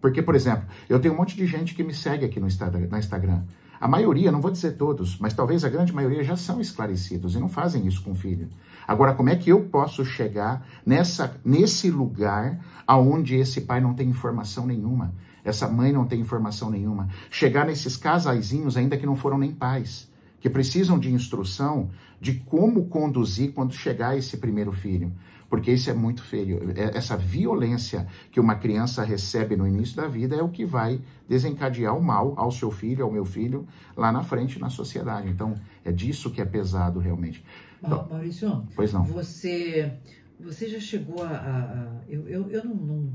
Porque, 0.00 0.22
por 0.22 0.34
exemplo, 0.34 0.66
eu 0.88 1.00
tenho 1.00 1.14
um 1.14 1.16
monte 1.16 1.36
de 1.36 1.46
gente 1.46 1.74
que 1.74 1.82
me 1.82 1.92
segue 1.92 2.24
aqui 2.24 2.38
no 2.38 2.46
Instagram. 2.46 3.44
A 3.80 3.88
maioria, 3.88 4.32
não 4.32 4.40
vou 4.40 4.50
dizer 4.50 4.72
todos, 4.72 5.18
mas 5.18 5.34
talvez 5.34 5.64
a 5.64 5.68
grande 5.68 5.92
maioria 5.92 6.24
já 6.24 6.36
são 6.36 6.60
esclarecidos 6.60 7.34
e 7.34 7.38
não 7.38 7.48
fazem 7.48 7.86
isso 7.86 8.02
com 8.02 8.12
o 8.12 8.14
filho. 8.14 8.48
Agora, 8.86 9.14
como 9.14 9.28
é 9.28 9.36
que 9.36 9.50
eu 9.50 9.64
posso 9.64 10.04
chegar 10.04 10.66
nessa, 10.84 11.38
nesse 11.44 11.90
lugar 11.90 12.58
aonde 12.86 13.34
esse 13.34 13.62
pai 13.62 13.80
não 13.80 13.92
tem 13.92 14.08
informação 14.08 14.66
nenhuma, 14.66 15.12
essa 15.46 15.66
mãe 15.68 15.92
não 15.92 16.04
tem 16.06 16.20
informação 16.20 16.70
nenhuma? 16.70 17.08
Chegar 17.30 17.64
nesses 17.64 17.96
casaizinhos, 17.96 18.76
ainda 18.76 18.96
que 18.96 19.06
não 19.06 19.16
foram 19.16 19.38
nem 19.38 19.52
pais 19.52 20.08
que 20.46 20.50
precisam 20.50 20.96
de 20.96 21.12
instrução 21.12 21.90
de 22.20 22.34
como 22.34 22.86
conduzir 22.86 23.52
quando 23.52 23.72
chegar 23.72 24.16
esse 24.16 24.36
primeiro 24.36 24.70
filho. 24.70 25.12
Porque 25.48 25.72
isso 25.72 25.90
é 25.90 25.92
muito 25.92 26.22
feio. 26.22 26.72
Essa 26.76 27.16
violência 27.16 28.06
que 28.30 28.38
uma 28.38 28.54
criança 28.54 29.02
recebe 29.02 29.56
no 29.56 29.66
início 29.66 29.96
da 29.96 30.06
vida 30.06 30.36
é 30.36 30.42
o 30.42 30.48
que 30.48 30.64
vai 30.64 31.00
desencadear 31.28 31.96
o 31.96 32.02
mal 32.02 32.34
ao 32.36 32.52
seu 32.52 32.70
filho, 32.70 33.04
ao 33.04 33.10
meu 33.10 33.24
filho, 33.24 33.66
lá 33.96 34.12
na 34.12 34.22
frente 34.22 34.60
na 34.60 34.70
sociedade. 34.70 35.28
Então, 35.28 35.54
é 35.84 35.90
disso 35.90 36.30
que 36.30 36.40
é 36.40 36.44
pesado 36.44 37.00
realmente. 37.00 37.44
Então, 37.82 38.06
Maurício, 38.08 38.64
pois 38.76 38.92
não. 38.92 39.02
Você, 39.04 39.92
você 40.38 40.68
já 40.68 40.78
chegou 40.78 41.24
a. 41.24 41.28
a, 41.28 41.58
a 41.58 41.88
eu, 42.08 42.28
eu, 42.28 42.50
eu 42.50 42.64
não, 42.64 42.74
não, 42.74 43.12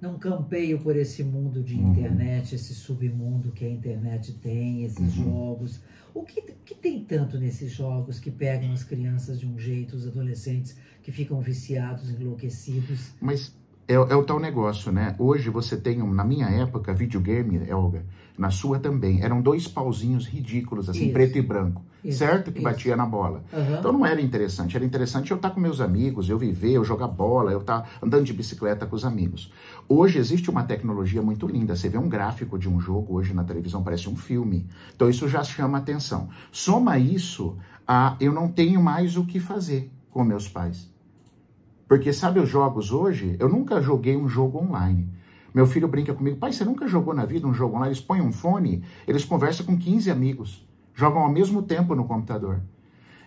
não 0.00 0.18
campeio 0.18 0.78
por 0.78 0.96
esse 0.96 1.22
mundo 1.24 1.62
de 1.62 1.74
Uhum. 1.74 1.90
internet, 1.90 2.54
esse 2.54 2.74
submundo 2.74 3.50
que 3.52 3.64
a 3.64 3.68
internet 3.68 4.32
tem, 4.34 4.84
esses 4.84 5.16
Uhum. 5.18 5.24
jogos. 5.24 5.80
O 6.14 6.22
que, 6.22 6.40
que 6.64 6.74
tem 6.74 7.04
tanto 7.04 7.38
nesses 7.38 7.72
jogos 7.72 8.18
que 8.18 8.30
pegam 8.30 8.72
as 8.72 8.84
crianças 8.84 9.38
de 9.38 9.46
um 9.46 9.58
jeito, 9.58 9.96
os 9.96 10.06
adolescentes 10.06 10.76
que 11.02 11.12
ficam 11.12 11.40
viciados, 11.40 12.10
enlouquecidos? 12.10 13.12
Mas 13.20 13.54
é, 13.88 13.94
é 13.94 14.14
o 14.14 14.22
tal 14.22 14.38
negócio, 14.38 14.92
né? 14.92 15.16
Hoje 15.18 15.48
você 15.48 15.74
tem, 15.74 15.98
na 15.98 16.22
minha 16.22 16.46
época, 16.46 16.92
videogame, 16.92 17.66
Elga, 17.66 18.04
na 18.36 18.50
sua 18.50 18.78
também, 18.78 19.22
eram 19.22 19.40
dois 19.40 19.66
pauzinhos 19.66 20.26
ridículos, 20.26 20.88
assim, 20.88 21.04
Isso. 21.04 21.12
preto 21.12 21.38
e 21.38 21.42
branco, 21.42 21.82
Isso, 22.04 22.18
certo? 22.18 22.52
Que 22.52 22.58
isso. 22.58 22.64
batia 22.64 22.94
na 22.94 23.06
bola. 23.06 23.42
Aham. 23.52 23.78
Então 23.78 23.92
não 23.92 24.06
era 24.06 24.20
interessante, 24.20 24.76
era 24.76 24.84
interessante 24.84 25.30
eu 25.30 25.36
estar 25.38 25.50
com 25.50 25.58
meus 25.58 25.80
amigos, 25.80 26.28
eu 26.28 26.38
viver, 26.38 26.72
eu 26.72 26.84
jogar 26.84 27.08
bola, 27.08 27.50
eu 27.50 27.60
estar 27.60 27.98
andando 28.00 28.24
de 28.24 28.32
bicicleta 28.34 28.86
com 28.86 28.94
os 28.94 29.04
amigos. 29.04 29.50
Hoje 29.88 30.18
existe 30.18 30.50
uma 30.50 30.62
tecnologia 30.62 31.22
muito 31.22 31.48
linda, 31.48 31.74
você 31.74 31.88
vê 31.88 31.98
um 31.98 32.08
gráfico 32.08 32.58
de 32.58 32.68
um 32.68 32.78
jogo 32.78 33.14
hoje 33.14 33.32
na 33.32 33.42
televisão, 33.42 33.82
parece 33.82 34.08
um 34.08 34.16
filme. 34.16 34.68
Então 34.94 35.08
isso 35.08 35.26
já 35.28 35.42
chama 35.42 35.78
atenção. 35.78 36.28
Soma 36.52 36.98
isso 36.98 37.56
a 37.86 38.16
eu 38.20 38.32
não 38.32 38.48
tenho 38.48 38.82
mais 38.82 39.16
o 39.16 39.24
que 39.24 39.40
fazer 39.40 39.90
com 40.10 40.22
meus 40.22 40.46
pais. 40.46 40.88
Porque 41.88 42.12
sabe 42.12 42.38
os 42.38 42.48
jogos 42.48 42.92
hoje? 42.92 43.34
Eu 43.40 43.48
nunca 43.48 43.80
joguei 43.80 44.14
um 44.14 44.28
jogo 44.28 44.58
online. 44.58 45.08
Meu 45.54 45.66
filho 45.66 45.88
brinca 45.88 46.12
comigo, 46.12 46.36
pai, 46.36 46.52
você 46.52 46.62
nunca 46.62 46.86
jogou 46.86 47.14
na 47.14 47.24
vida 47.24 47.46
um 47.46 47.54
jogo 47.54 47.76
online? 47.76 47.94
Eles 47.94 48.04
põem 48.04 48.20
um 48.20 48.30
fone, 48.30 48.84
eles 49.06 49.24
conversam 49.24 49.64
com 49.64 49.78
15 49.78 50.10
amigos, 50.10 50.68
jogam 50.94 51.22
ao 51.22 51.32
mesmo 51.32 51.62
tempo 51.62 51.94
no 51.94 52.04
computador. 52.04 52.60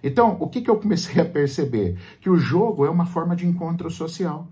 Então, 0.03 0.37
o 0.39 0.47
que, 0.47 0.61
que 0.61 0.69
eu 0.69 0.77
comecei 0.77 1.21
a 1.21 1.25
perceber? 1.25 1.97
Que 2.19 2.29
o 2.29 2.37
jogo 2.37 2.85
é 2.85 2.89
uma 2.89 3.07
forma 3.07 3.35
de 3.35 3.47
encontro 3.47 3.89
social. 3.89 4.47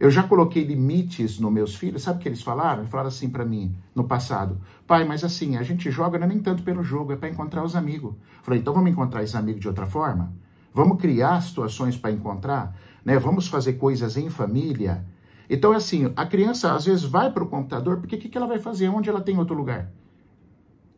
Eu 0.00 0.10
já 0.10 0.22
coloquei 0.22 0.64
limites 0.64 1.38
nos 1.38 1.52
meus 1.52 1.76
filhos, 1.76 2.02
sabe 2.02 2.18
o 2.18 2.20
que 2.22 2.28
eles 2.28 2.42
falaram? 2.42 2.80
Eles 2.80 2.90
falaram 2.90 3.08
assim 3.08 3.28
para 3.28 3.44
mim 3.44 3.76
no 3.94 4.04
passado: 4.04 4.58
pai, 4.86 5.04
mas 5.04 5.22
assim, 5.22 5.56
a 5.56 5.62
gente 5.62 5.90
joga 5.90 6.18
não 6.18 6.26
é 6.26 6.28
nem 6.30 6.40
tanto 6.40 6.62
pelo 6.62 6.82
jogo, 6.82 7.12
é 7.12 7.16
para 7.16 7.28
encontrar 7.28 7.62
os 7.62 7.76
amigos. 7.76 8.14
Falei, 8.42 8.58
então 8.58 8.74
vamos 8.74 8.90
encontrar 8.90 9.22
esses 9.22 9.36
amigos 9.36 9.60
de 9.60 9.68
outra 9.68 9.86
forma? 9.86 10.32
Vamos 10.74 11.00
criar 11.00 11.40
situações 11.42 11.96
para 11.96 12.10
encontrar? 12.10 12.74
Né? 13.04 13.18
Vamos 13.18 13.48
fazer 13.48 13.74
coisas 13.74 14.16
em 14.16 14.30
família? 14.30 15.04
Então, 15.48 15.72
é 15.74 15.76
assim, 15.76 16.12
a 16.16 16.24
criança 16.24 16.72
às 16.72 16.84
vezes 16.84 17.04
vai 17.04 17.30
para 17.30 17.42
o 17.44 17.48
computador, 17.48 17.98
porque 17.98 18.16
o 18.16 18.18
que, 18.18 18.28
que 18.28 18.38
ela 18.38 18.46
vai 18.46 18.58
fazer? 18.58 18.88
Onde 18.88 19.08
ela 19.08 19.20
tem 19.20 19.38
outro 19.38 19.54
lugar? 19.54 19.90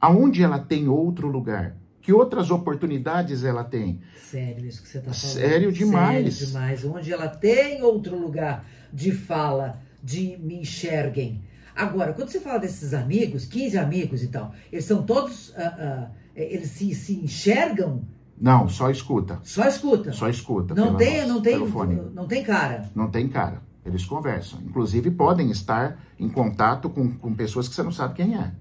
Aonde 0.01 0.43
ela 0.43 0.59
tem 0.59 0.89
outro 0.89 1.29
lugar? 1.29 1.77
Que 2.01 2.13
outras 2.13 2.51
oportunidades 2.51 3.43
ela 3.45 3.65
tem? 3.65 4.01
Sério 4.23 4.67
isso 4.67 4.83
que 4.83 4.89
você 4.89 4.99
está 4.99 5.13
falando. 5.13 5.35
Sério 5.35 5.73
demais. 5.73 6.35
Sério 6.35 6.47
demais. 6.49 6.85
Onde 6.85 7.13
ela 7.13 7.29
tem 7.29 7.83
outro 7.83 8.17
lugar 8.17 8.67
de 8.93 9.11
fala, 9.11 9.81
de 10.03 10.37
me 10.39 10.57
enxerguem. 10.57 11.43
Agora, 11.75 12.13
quando 12.13 12.29
você 12.29 12.39
fala 12.39 12.59
desses 12.59 12.93
amigos, 12.95 13.47
15 13.47 13.79
amigos 13.79 14.23
e 14.23 14.29
tal, 14.29 14.55
eles 14.71 14.85
são 14.85 15.03
todos. 15.03 15.49
Uh, 15.49 15.53
uh, 15.55 16.11
eles 16.37 16.69
se, 16.69 16.95
se 16.95 17.15
enxergam 17.15 18.05
não, 18.41 18.69
só 18.69 18.91
escuta. 18.91 19.41
Só 19.43 19.67
escuta. 19.67 20.13
Só 20.13 20.29
escuta. 20.29 20.75
Não 20.75 20.97
tem, 20.97 21.27
não 21.27 21.41
tem, 21.41 21.59
não 21.59 22.27
tem 22.27 22.43
cara. 22.43 22.91
Não 22.95 23.09
tem 23.09 23.29
cara. 23.29 23.63
Eles 23.85 24.05
conversam. 24.05 24.61
Inclusive 24.65 25.11
podem 25.11 25.51
estar 25.51 25.99
em 26.19 26.29
contato 26.29 26.89
com, 26.89 27.13
com 27.13 27.35
pessoas 27.35 27.69
que 27.69 27.75
você 27.75 27.83
não 27.83 27.93
sabe 27.93 28.15
quem 28.15 28.37
é. 28.37 28.53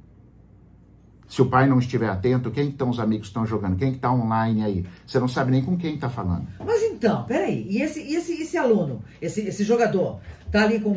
Se 1.27 1.41
o 1.41 1.47
pai 1.47 1.67
não 1.67 1.79
estiver 1.79 2.09
atento, 2.09 2.51
quem 2.51 2.69
estão 2.69 2.89
os 2.89 2.99
amigos 2.99 3.27
que 3.27 3.31
estão 3.31 3.45
jogando? 3.45 3.77
Quem 3.77 3.93
está 3.93 4.11
online 4.11 4.63
aí? 4.63 4.85
Você 5.07 5.19
não 5.19 5.27
sabe 5.27 5.51
nem 5.51 5.63
com 5.63 5.75
quem 5.77 5.95
está 5.95 6.09
falando. 6.09 6.47
Mas 6.63 6.83
então, 6.83 7.23
peraí. 7.23 7.65
E 7.69 7.81
esse, 7.81 8.01
esse, 8.01 8.41
esse 8.41 8.57
aluno, 8.57 9.01
esse, 9.21 9.41
esse 9.41 9.63
jogador, 9.63 10.19
tá 10.51 10.63
ali 10.63 10.79
com 10.79 10.93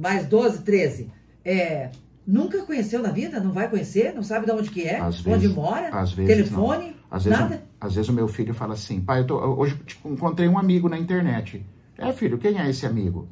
mais 0.00 0.26
12, 0.26 0.62
13, 0.62 1.10
é, 1.44 1.90
nunca 2.26 2.62
conheceu 2.62 3.02
na 3.02 3.10
vida? 3.10 3.40
Não 3.40 3.50
vai 3.50 3.68
conhecer? 3.68 4.14
Não 4.14 4.22
sabe 4.22 4.46
de 4.46 4.52
onde 4.52 4.70
que 4.70 4.82
é? 4.82 5.00
Às 5.00 5.26
onde 5.26 5.40
vezes, 5.40 5.54
mora? 5.54 5.88
Às 5.88 6.12
vezes 6.12 6.36
telefone? 6.36 6.86
Não. 6.86 6.94
Às 7.10 7.24
vezes, 7.24 7.40
nada? 7.40 7.69
Às 7.80 7.94
vezes 7.94 8.08
o 8.08 8.12
meu 8.12 8.28
filho 8.28 8.52
fala 8.52 8.74
assim, 8.74 9.00
pai, 9.00 9.20
eu 9.20 9.26
tô, 9.26 9.38
hoje 9.38 9.80
encontrei 10.04 10.48
um 10.48 10.58
amigo 10.58 10.88
na 10.88 10.98
internet. 10.98 11.64
É, 11.96 12.12
filho, 12.12 12.38
quem 12.38 12.58
é 12.58 12.68
esse 12.68 12.86
amigo? 12.86 13.26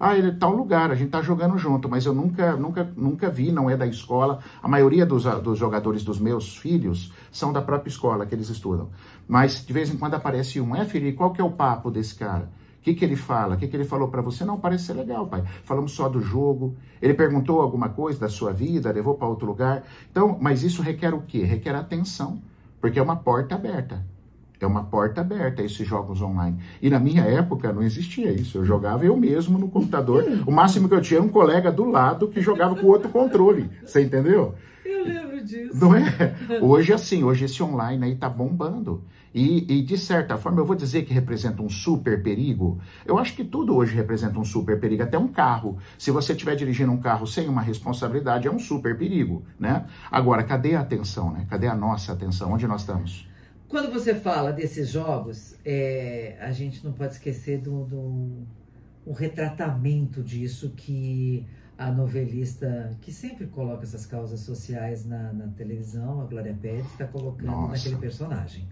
Ah, 0.00 0.16
ele 0.16 0.28
é 0.28 0.30
tal 0.30 0.54
lugar, 0.54 0.92
a 0.92 0.94
gente 0.94 1.10
tá 1.10 1.20
jogando 1.20 1.58
junto, 1.58 1.88
mas 1.88 2.06
eu 2.06 2.14
nunca, 2.14 2.54
nunca, 2.54 2.88
nunca 2.96 3.28
vi, 3.28 3.50
não 3.50 3.68
é 3.68 3.76
da 3.76 3.86
escola. 3.86 4.38
A 4.62 4.68
maioria 4.68 5.04
dos, 5.04 5.24
dos 5.42 5.58
jogadores 5.58 6.04
dos 6.04 6.20
meus 6.20 6.56
filhos 6.56 7.12
são 7.32 7.52
da 7.52 7.60
própria 7.60 7.90
escola 7.90 8.24
que 8.24 8.32
eles 8.32 8.48
estudam. 8.48 8.90
Mas 9.26 9.66
de 9.66 9.72
vez 9.72 9.90
em 9.90 9.96
quando 9.96 10.14
aparece 10.14 10.60
um, 10.60 10.76
é 10.76 10.84
filho, 10.84 11.08
e 11.08 11.12
qual 11.12 11.32
que 11.32 11.40
é 11.40 11.44
o 11.44 11.50
papo 11.50 11.90
desse 11.90 12.14
cara? 12.14 12.48
O 12.78 12.82
que, 12.82 12.94
que 12.94 13.04
ele 13.04 13.16
fala? 13.16 13.56
O 13.56 13.58
que, 13.58 13.66
que 13.66 13.76
ele 13.76 13.84
falou 13.84 14.06
para 14.06 14.22
você? 14.22 14.44
Não, 14.44 14.56
parece 14.56 14.84
ser 14.84 14.92
legal, 14.92 15.26
pai. 15.26 15.42
Falamos 15.64 15.90
só 15.92 16.08
do 16.08 16.20
jogo. 16.20 16.76
Ele 17.02 17.12
perguntou 17.12 17.60
alguma 17.60 17.88
coisa 17.88 18.20
da 18.20 18.28
sua 18.28 18.52
vida, 18.52 18.92
levou 18.92 19.14
para 19.14 19.26
outro 19.26 19.48
lugar. 19.48 19.82
Então, 20.10 20.38
mas 20.40 20.62
isso 20.62 20.80
requer 20.80 21.12
o 21.12 21.22
quê? 21.22 21.42
Requer 21.42 21.74
atenção, 21.74 22.40
porque 22.80 22.98
é 22.98 23.02
uma 23.02 23.16
porta 23.16 23.54
aberta. 23.54 24.04
É 24.60 24.66
uma 24.66 24.84
porta 24.84 25.20
aberta 25.20 25.62
esses 25.62 25.86
jogos 25.86 26.20
online. 26.20 26.58
E 26.82 26.90
na 26.90 26.98
minha 26.98 27.22
época 27.22 27.72
não 27.72 27.82
existia 27.82 28.32
isso. 28.32 28.58
Eu 28.58 28.64
jogava 28.64 29.04
eu 29.04 29.16
mesmo 29.16 29.56
no 29.58 29.68
computador. 29.68 30.24
O 30.46 30.50
máximo 30.50 30.88
que 30.88 30.94
eu 30.94 31.00
tinha 31.00 31.18
era 31.18 31.26
um 31.26 31.30
colega 31.30 31.70
do 31.70 31.84
lado 31.84 32.28
que 32.28 32.40
jogava 32.40 32.74
com 32.74 32.86
outro 32.86 33.08
controle. 33.10 33.70
Você 33.84 34.02
entendeu? 34.02 34.54
Eu 34.84 35.04
lembro 35.04 35.44
disso. 35.44 35.78
Não 35.78 35.94
é? 35.94 36.34
Hoje, 36.60 36.92
assim, 36.92 37.22
hoje 37.22 37.44
esse 37.44 37.62
online 37.62 38.04
aí 38.04 38.14
tá 38.16 38.28
bombando. 38.28 39.02
E, 39.34 39.78
e, 39.78 39.82
de 39.82 39.98
certa 39.98 40.36
forma, 40.36 40.60
eu 40.60 40.64
vou 40.64 40.76
dizer 40.76 41.04
que 41.04 41.12
representa 41.12 41.62
um 41.62 41.68
super 41.68 42.22
perigo. 42.22 42.80
Eu 43.04 43.18
acho 43.18 43.34
que 43.34 43.44
tudo 43.44 43.76
hoje 43.76 43.94
representa 43.94 44.38
um 44.38 44.44
super 44.44 44.80
perigo, 44.80 45.02
até 45.02 45.18
um 45.18 45.28
carro. 45.28 45.78
Se 45.98 46.10
você 46.10 46.32
estiver 46.32 46.56
dirigindo 46.56 46.92
um 46.92 46.98
carro 46.98 47.26
sem 47.26 47.48
uma 47.48 47.60
responsabilidade, 47.60 48.48
é 48.48 48.50
um 48.50 48.58
super 48.58 48.96
perigo, 48.96 49.44
né? 49.58 49.86
Agora, 50.10 50.42
cadê 50.42 50.74
a 50.74 50.80
atenção, 50.80 51.32
né? 51.32 51.46
Cadê 51.48 51.66
a 51.66 51.74
nossa 51.74 52.12
atenção? 52.12 52.52
Onde 52.52 52.66
nós 52.66 52.80
estamos? 52.80 53.28
Quando 53.68 53.92
você 53.92 54.14
fala 54.14 54.50
desses 54.50 54.88
jogos, 54.88 55.54
é, 55.64 56.38
a 56.40 56.50
gente 56.52 56.82
não 56.82 56.92
pode 56.92 57.12
esquecer 57.12 57.58
do, 57.58 57.84
do 57.84 58.46
um 59.06 59.12
retratamento 59.12 60.22
disso 60.22 60.72
que 60.74 61.46
a 61.76 61.92
novelista, 61.92 62.96
que 63.00 63.12
sempre 63.12 63.46
coloca 63.46 63.84
essas 63.84 64.04
causas 64.04 64.40
sociais 64.40 65.06
na, 65.06 65.32
na 65.32 65.46
televisão, 65.48 66.20
a 66.20 66.24
Glória 66.24 66.56
Pérez, 66.60 66.84
está 66.86 67.06
colocando 67.06 67.52
Nossa. 67.52 67.72
naquele 67.72 67.96
personagem. 67.96 68.66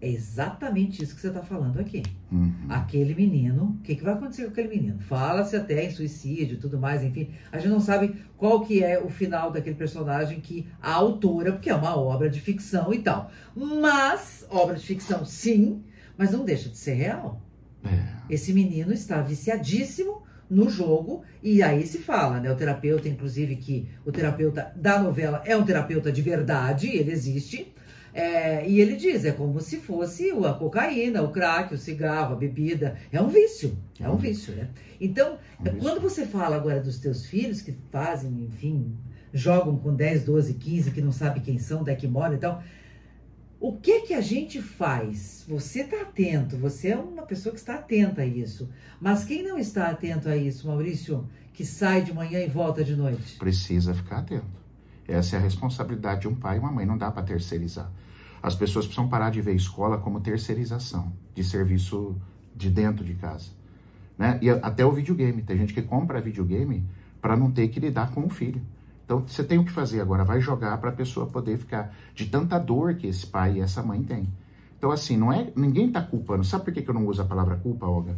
É 0.00 0.08
exatamente 0.08 1.02
isso 1.02 1.14
que 1.14 1.20
você 1.20 1.28
está 1.28 1.42
falando 1.42 1.80
aqui. 1.80 2.02
Uhum. 2.30 2.52
Aquele 2.68 3.14
menino, 3.14 3.76
o 3.78 3.82
que, 3.82 3.96
que 3.96 4.04
vai 4.04 4.12
acontecer 4.12 4.44
com 4.44 4.50
aquele 4.50 4.68
menino? 4.68 5.00
Fala-se 5.00 5.56
até 5.56 5.86
em 5.86 5.90
suicídio 5.90 6.56
e 6.56 6.60
tudo 6.60 6.78
mais, 6.78 7.02
enfim. 7.02 7.30
A 7.50 7.58
gente 7.58 7.70
não 7.70 7.80
sabe 7.80 8.14
qual 8.36 8.60
que 8.60 8.84
é 8.84 8.98
o 8.98 9.08
final 9.08 9.50
daquele 9.50 9.74
personagem 9.74 10.38
que 10.40 10.68
a 10.82 10.92
autora, 10.92 11.52
porque 11.52 11.70
é 11.70 11.74
uma 11.74 11.96
obra 11.96 12.28
de 12.28 12.40
ficção 12.40 12.92
e 12.92 12.98
tal. 12.98 13.30
Mas, 13.54 14.46
obra 14.50 14.76
de 14.76 14.84
ficção 14.84 15.24
sim, 15.24 15.82
mas 16.16 16.30
não 16.30 16.44
deixa 16.44 16.68
de 16.68 16.76
ser 16.76 16.94
real. 16.94 17.40
É. 17.82 18.34
Esse 18.34 18.52
menino 18.52 18.92
está 18.92 19.22
viciadíssimo 19.22 20.26
no 20.48 20.68
jogo, 20.68 21.22
e 21.42 21.62
aí 21.62 21.86
se 21.86 21.98
fala, 21.98 22.38
né? 22.38 22.52
O 22.52 22.56
terapeuta, 22.56 23.08
inclusive, 23.08 23.56
que 23.56 23.88
o 24.04 24.12
terapeuta 24.12 24.72
da 24.76 24.98
novela 24.98 25.42
é 25.44 25.56
um 25.56 25.64
terapeuta 25.64 26.12
de 26.12 26.22
verdade, 26.22 26.88
ele 26.88 27.10
existe. 27.10 27.74
É, 28.16 28.66
e 28.66 28.80
ele 28.80 28.96
diz, 28.96 29.26
é 29.26 29.32
como 29.32 29.60
se 29.60 29.76
fosse 29.76 30.30
a 30.30 30.54
cocaína, 30.54 31.20
o 31.20 31.30
crack, 31.30 31.74
o 31.74 31.76
cigarro, 31.76 32.32
a 32.32 32.36
bebida. 32.38 32.96
É 33.12 33.20
um 33.20 33.28
vício, 33.28 33.76
é 34.00 34.08
um 34.08 34.16
vício, 34.16 34.54
né? 34.54 34.70
Então, 34.98 35.38
um 35.60 35.78
quando 35.78 36.00
você 36.00 36.24
fala 36.24 36.56
agora 36.56 36.80
dos 36.80 36.98
teus 36.98 37.26
filhos 37.26 37.60
que 37.60 37.76
fazem, 37.92 38.30
enfim, 38.44 38.96
jogam 39.34 39.76
com 39.76 39.94
10, 39.94 40.24
12, 40.24 40.54
15, 40.54 40.90
que 40.92 41.02
não 41.02 41.12
sabe 41.12 41.40
quem 41.40 41.58
são, 41.58 41.82
onde 41.82 41.90
é 41.90 41.94
que 41.94 42.08
moram 42.08 42.36
e 42.36 42.38
tal, 42.38 42.62
o 43.60 43.74
que 43.74 44.00
que 44.06 44.14
a 44.14 44.22
gente 44.22 44.62
faz? 44.62 45.44
Você 45.46 45.82
está 45.82 46.00
atento, 46.00 46.56
você 46.56 46.92
é 46.92 46.96
uma 46.96 47.26
pessoa 47.26 47.52
que 47.52 47.60
está 47.60 47.74
atenta 47.74 48.22
a 48.22 48.26
isso. 48.26 48.70
Mas 48.98 49.26
quem 49.26 49.42
não 49.42 49.58
está 49.58 49.90
atento 49.90 50.26
a 50.26 50.34
isso, 50.34 50.66
Maurício, 50.66 51.28
que 51.52 51.66
sai 51.66 52.00
de 52.00 52.14
manhã 52.14 52.40
e 52.40 52.48
volta 52.48 52.82
de 52.82 52.96
noite? 52.96 53.36
Precisa 53.36 53.92
ficar 53.92 54.20
atento. 54.20 54.46
Essa 55.06 55.36
é 55.36 55.38
a 55.38 55.42
responsabilidade 55.42 56.22
de 56.22 56.28
um 56.28 56.34
pai 56.34 56.56
e 56.56 56.60
uma 56.60 56.72
mãe, 56.72 56.86
não 56.86 56.96
dá 56.96 57.10
para 57.10 57.22
terceirizar. 57.22 57.92
As 58.46 58.54
pessoas 58.54 58.86
precisam 58.86 59.08
parar 59.08 59.30
de 59.30 59.40
ver 59.40 59.56
escola 59.56 59.98
como 59.98 60.20
terceirização 60.20 61.12
de 61.34 61.42
serviço 61.42 62.14
de 62.54 62.70
dentro 62.70 63.04
de 63.04 63.12
casa. 63.14 63.50
Né? 64.16 64.38
E 64.40 64.48
até 64.48 64.86
o 64.86 64.92
videogame. 64.92 65.42
Tem 65.42 65.58
gente 65.58 65.74
que 65.74 65.82
compra 65.82 66.20
videogame 66.20 66.86
para 67.20 67.36
não 67.36 67.50
ter 67.50 67.66
que 67.66 67.80
lidar 67.80 68.12
com 68.12 68.24
o 68.24 68.28
filho. 68.28 68.62
Então 69.04 69.18
você 69.26 69.42
tem 69.42 69.58
o 69.58 69.64
que 69.64 69.72
fazer 69.72 70.00
agora, 70.00 70.22
vai 70.22 70.40
jogar 70.40 70.78
para 70.78 70.90
a 70.90 70.92
pessoa 70.92 71.26
poder 71.26 71.58
ficar 71.58 71.92
de 72.14 72.26
tanta 72.26 72.56
dor 72.56 72.94
que 72.94 73.08
esse 73.08 73.26
pai 73.26 73.54
e 73.54 73.60
essa 73.60 73.82
mãe 73.82 74.00
têm. 74.04 74.28
Então 74.78 74.92
assim, 74.92 75.16
não 75.16 75.32
é 75.32 75.50
ninguém 75.56 75.88
está 75.88 76.00
culpando. 76.00 76.44
Sabe 76.44 76.66
por 76.66 76.72
que, 76.72 76.82
que 76.82 76.88
eu 76.88 76.94
não 76.94 77.04
uso 77.04 77.22
a 77.22 77.24
palavra 77.24 77.56
culpa, 77.56 77.84
Olga? 77.84 78.16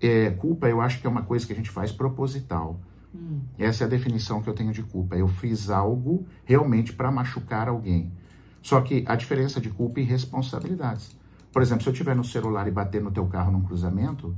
É, 0.00 0.30
culpa 0.30 0.68
eu 0.68 0.80
acho 0.80 1.00
que 1.00 1.06
é 1.06 1.10
uma 1.10 1.22
coisa 1.22 1.46
que 1.46 1.52
a 1.52 1.56
gente 1.56 1.70
faz 1.70 1.92
proposital. 1.92 2.80
Hum. 3.14 3.38
Essa 3.56 3.84
é 3.84 3.86
a 3.86 3.90
definição 3.90 4.42
que 4.42 4.50
eu 4.50 4.54
tenho 4.54 4.72
de 4.72 4.82
culpa. 4.82 5.14
Eu 5.14 5.28
fiz 5.28 5.70
algo 5.70 6.26
realmente 6.44 6.92
para 6.92 7.08
machucar 7.12 7.68
alguém. 7.68 8.10
Só 8.62 8.80
que 8.80 9.04
a 9.06 9.16
diferença 9.16 9.60
de 9.60 9.70
culpa 9.70 10.00
e 10.00 10.04
responsabilidades. 10.04 11.16
Por 11.52 11.62
exemplo, 11.62 11.82
se 11.82 11.88
eu 11.88 11.92
estiver 11.92 12.14
no 12.14 12.24
celular 12.24 12.68
e 12.68 12.70
bater 12.70 13.02
no 13.02 13.10
teu 13.10 13.26
carro 13.26 13.50
num 13.50 13.62
cruzamento, 13.62 14.34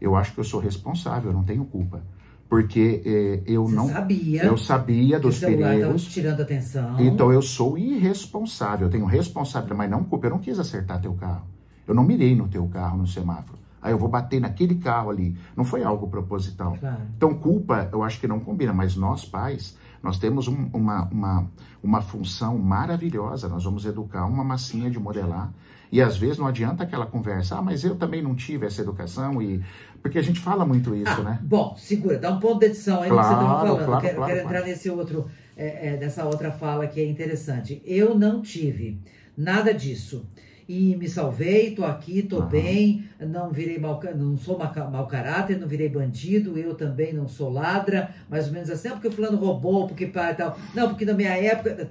eu 0.00 0.14
acho 0.14 0.34
que 0.34 0.40
eu 0.40 0.44
sou 0.44 0.60
responsável, 0.60 1.30
eu 1.30 1.36
não 1.36 1.44
tenho 1.44 1.64
culpa. 1.64 2.02
Porque 2.48 3.02
eh, 3.06 3.42
eu 3.46 3.64
Você 3.64 3.74
não. 3.74 3.88
Sabia 3.88 4.44
eu 4.44 4.58
sabia 4.58 5.18
dos 5.18 5.38
perigos. 5.38 6.04
tirando 6.04 6.42
atenção. 6.42 7.00
Então 7.00 7.32
eu 7.32 7.40
sou 7.40 7.78
irresponsável, 7.78 8.88
eu 8.88 8.90
tenho 8.90 9.06
responsabilidade, 9.06 9.78
mas 9.78 9.90
não 9.90 10.04
culpa. 10.04 10.26
Eu 10.26 10.32
não 10.32 10.38
quis 10.38 10.58
acertar 10.58 11.00
teu 11.00 11.14
carro. 11.14 11.46
Eu 11.86 11.94
não 11.94 12.04
mirei 12.04 12.36
no 12.36 12.48
teu 12.48 12.66
carro 12.66 12.98
no 12.98 13.06
semáforo. 13.06 13.58
Aí 13.80 13.92
eu 13.92 13.98
vou 13.98 14.08
bater 14.08 14.40
naquele 14.40 14.76
carro 14.76 15.10
ali. 15.10 15.36
Não 15.56 15.64
foi 15.64 15.82
algo 15.82 16.06
proposital. 16.06 16.76
Claro. 16.78 17.02
Então, 17.16 17.34
culpa, 17.34 17.88
eu 17.92 18.02
acho 18.04 18.20
que 18.20 18.28
não 18.28 18.38
combina, 18.38 18.72
mas 18.72 18.94
nós, 18.94 19.24
pais, 19.24 19.76
nós 20.02 20.18
temos 20.18 20.48
um, 20.48 20.68
uma, 20.72 21.04
uma, 21.10 21.50
uma 21.82 22.02
função 22.02 22.58
maravilhosa. 22.58 23.48
Nós 23.48 23.64
vamos 23.64 23.84
educar 23.86 24.26
uma 24.26 24.42
massinha 24.42 24.90
de 24.90 24.98
modelar. 24.98 25.52
E 25.92 26.00
às 26.00 26.16
vezes 26.16 26.38
não 26.38 26.46
adianta 26.46 26.82
aquela 26.82 27.04
conversa, 27.04 27.58
ah, 27.58 27.62
mas 27.62 27.84
eu 27.84 27.94
também 27.94 28.22
não 28.22 28.34
tive 28.34 28.66
essa 28.66 28.80
educação 28.80 29.42
e. 29.42 29.62
Porque 30.02 30.18
a 30.18 30.22
gente 30.22 30.40
fala 30.40 30.64
muito 30.64 30.96
isso, 30.96 31.20
ah, 31.20 31.22
né? 31.22 31.38
Bom, 31.42 31.76
segura, 31.76 32.18
dá 32.18 32.30
um 32.32 32.40
ponto 32.40 32.60
de 32.60 32.66
edição 32.66 33.02
aí 33.02 33.10
claro, 33.10 33.28
que 33.28 33.34
você 33.34 33.42
estava 33.42 33.60
falando. 33.60 33.84
Claro, 33.84 34.00
quero, 34.00 34.16
claro, 34.16 34.32
quero 34.32 34.46
entrar 34.46 34.62
nesse 34.62 34.90
outro, 34.90 35.30
é, 35.56 35.88
é, 35.88 35.96
nessa 35.98 36.24
outra 36.24 36.50
fala 36.50 36.86
que 36.86 36.98
é 36.98 37.06
interessante. 37.06 37.80
Eu 37.84 38.18
não 38.18 38.40
tive 38.40 39.00
nada 39.36 39.72
disso 39.72 40.26
e 40.68 40.96
me 40.96 41.08
salvei, 41.08 41.74
tô 41.74 41.84
aqui, 41.84 42.22
tô 42.22 42.40
uhum. 42.40 42.46
bem, 42.46 43.08
não 43.20 43.50
virei 43.50 43.78
mal, 43.78 44.00
não 44.16 44.36
sou 44.36 44.58
mau 44.58 45.06
caráter, 45.06 45.58
não 45.58 45.68
virei 45.68 45.88
bandido, 45.88 46.58
eu 46.58 46.74
também 46.74 47.12
não 47.12 47.28
sou 47.28 47.50
ladra, 47.50 48.14
mais 48.28 48.46
ou 48.46 48.52
menos 48.52 48.70
assim, 48.70 48.88
não, 48.88 48.96
porque 48.96 49.08
o 49.08 49.12
fulano 49.12 49.36
roubou, 49.36 49.86
porque 49.86 50.06
pá, 50.06 50.32
tal. 50.34 50.56
Não, 50.74 50.88
porque 50.88 51.04
na 51.04 51.14
minha 51.14 51.36
época 51.36 51.90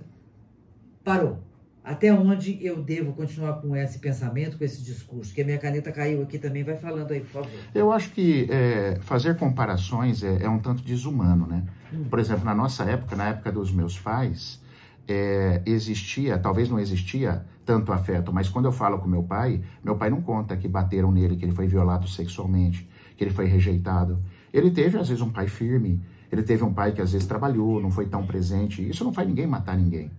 parou. 1.04 1.40
Até 1.84 2.14
onde 2.14 2.64
eu 2.64 2.82
devo 2.84 3.12
continuar 3.14 3.54
com 3.54 3.76
esse 3.76 3.98
pensamento, 3.98 4.56
com 4.56 4.64
esse 4.64 4.84
discurso? 4.84 5.34
Que 5.34 5.42
a 5.42 5.46
minha 5.46 5.58
caneta 5.58 5.92
caiu 5.92 6.22
aqui 6.22 6.38
também, 6.38 6.64
vai 6.64 6.78
falando 6.78 7.12
aí, 7.12 7.22
por 7.22 7.30
favor. 7.30 7.50
Eu 7.74 7.92
acho 7.92 8.12
que 8.12 8.48
é, 8.52 9.00
fazer 9.02 9.36
comparações 9.36 10.24
é, 10.24 10.44
é, 10.44 10.50
um 10.50 10.60
tanto 10.60 10.84
desumano, 10.84 11.48
né? 11.48 11.64
Hum. 11.92 12.04
Por 12.08 12.20
exemplo, 12.20 12.46
na 12.46 12.54
nossa 12.54 12.84
época, 12.84 13.16
na 13.16 13.30
época 13.30 13.52
dos 13.52 13.72
meus 13.72 13.98
pais, 13.98 14.62
é, 15.08 15.62
existia, 15.66 16.38
talvez 16.38 16.70
não 16.70 16.80
existia 16.80 17.46
tanto 17.66 17.92
afeto, 17.92 18.34
mas 18.34 18.50
quando 18.50 18.66
eu 18.66 18.72
falo 18.72 19.00
com 19.00 19.08
meu 19.08 19.24
pai, 19.24 19.62
meu 19.84 19.96
pai 19.96 20.10
não 20.10 20.22
conta 20.22 20.58
que 20.58 20.68
bateram 20.68 21.12
nele, 21.12 21.36
que 21.36 21.46
ele 21.46 21.54
foi 21.54 21.68
violado 21.68 22.08
sexualmente, 22.08 22.88
que 23.16 23.24
ele 23.24 23.32
foi 23.32 23.46
rejeitado. 23.46 24.20
Ele 24.54 24.72
teve, 24.72 24.98
às 24.98 25.08
vezes, 25.08 25.22
um 25.22 25.30
pai 25.30 25.48
firme, 25.48 26.02
ele 26.32 26.44
teve 26.44 26.64
um 26.64 26.74
pai 26.74 26.92
que 26.92 27.02
às 27.02 27.12
vezes 27.12 27.28
trabalhou, 27.28 27.82
não 27.82 27.92
foi 27.92 28.06
tão 28.06 28.26
presente. 28.26 28.88
Isso 28.88 29.04
não 29.04 29.14
faz 29.14 29.28
ninguém 29.28 29.46
matar 29.46 29.78
ninguém. 29.78 30.12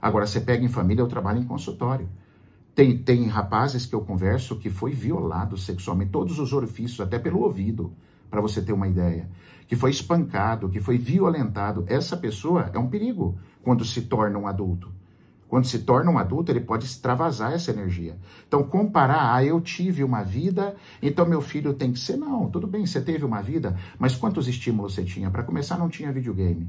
Agora, 0.00 0.26
você 0.26 0.40
pega 0.40 0.64
em 0.64 0.68
família, 0.68 1.02
eu 1.02 1.08
trabalho 1.08 1.40
em 1.40 1.44
consultório. 1.44 2.08
Tem, 2.74 2.98
tem 2.98 3.26
rapazes 3.26 3.86
que 3.86 3.94
eu 3.94 4.02
converso 4.02 4.56
que 4.56 4.68
foi 4.68 4.92
violado 4.92 5.56
sexualmente, 5.56 6.10
todos 6.10 6.38
os 6.38 6.52
orifícios, 6.52 7.00
até 7.00 7.18
pelo 7.18 7.40
ouvido, 7.40 7.92
para 8.30 8.40
você 8.40 8.62
ter 8.62 8.72
uma 8.72 8.88
ideia. 8.88 9.28
Que 9.66 9.76
foi 9.76 9.90
espancado, 9.90 10.68
que 10.68 10.80
foi 10.80 10.96
violentado. 10.96 11.84
Essa 11.88 12.16
pessoa 12.16 12.70
é 12.72 12.78
um 12.78 12.88
perigo 12.88 13.38
quando 13.62 13.84
se 13.84 14.02
torna 14.02 14.38
um 14.38 14.46
adulto. 14.46 14.94
Quando 15.48 15.66
se 15.66 15.80
torna 15.80 16.10
um 16.10 16.18
adulto, 16.18 16.50
ele 16.50 16.60
pode 16.60 16.84
extravasar 16.84 17.52
essa 17.52 17.70
energia. 17.70 18.18
Então, 18.46 18.64
comparar, 18.64 19.34
ah, 19.34 19.44
eu 19.44 19.60
tive 19.60 20.02
uma 20.02 20.22
vida, 20.22 20.74
então 21.00 21.24
meu 21.24 21.40
filho 21.40 21.72
tem 21.72 21.92
que 21.92 22.00
ser. 22.00 22.16
Não, 22.16 22.50
tudo 22.50 22.66
bem, 22.66 22.84
você 22.84 23.00
teve 23.00 23.24
uma 23.24 23.40
vida, 23.40 23.76
mas 23.98 24.16
quantos 24.16 24.48
estímulos 24.48 24.94
você 24.94 25.04
tinha? 25.04 25.30
Para 25.30 25.44
começar, 25.44 25.78
não 25.78 25.88
tinha 25.88 26.12
videogame. 26.12 26.68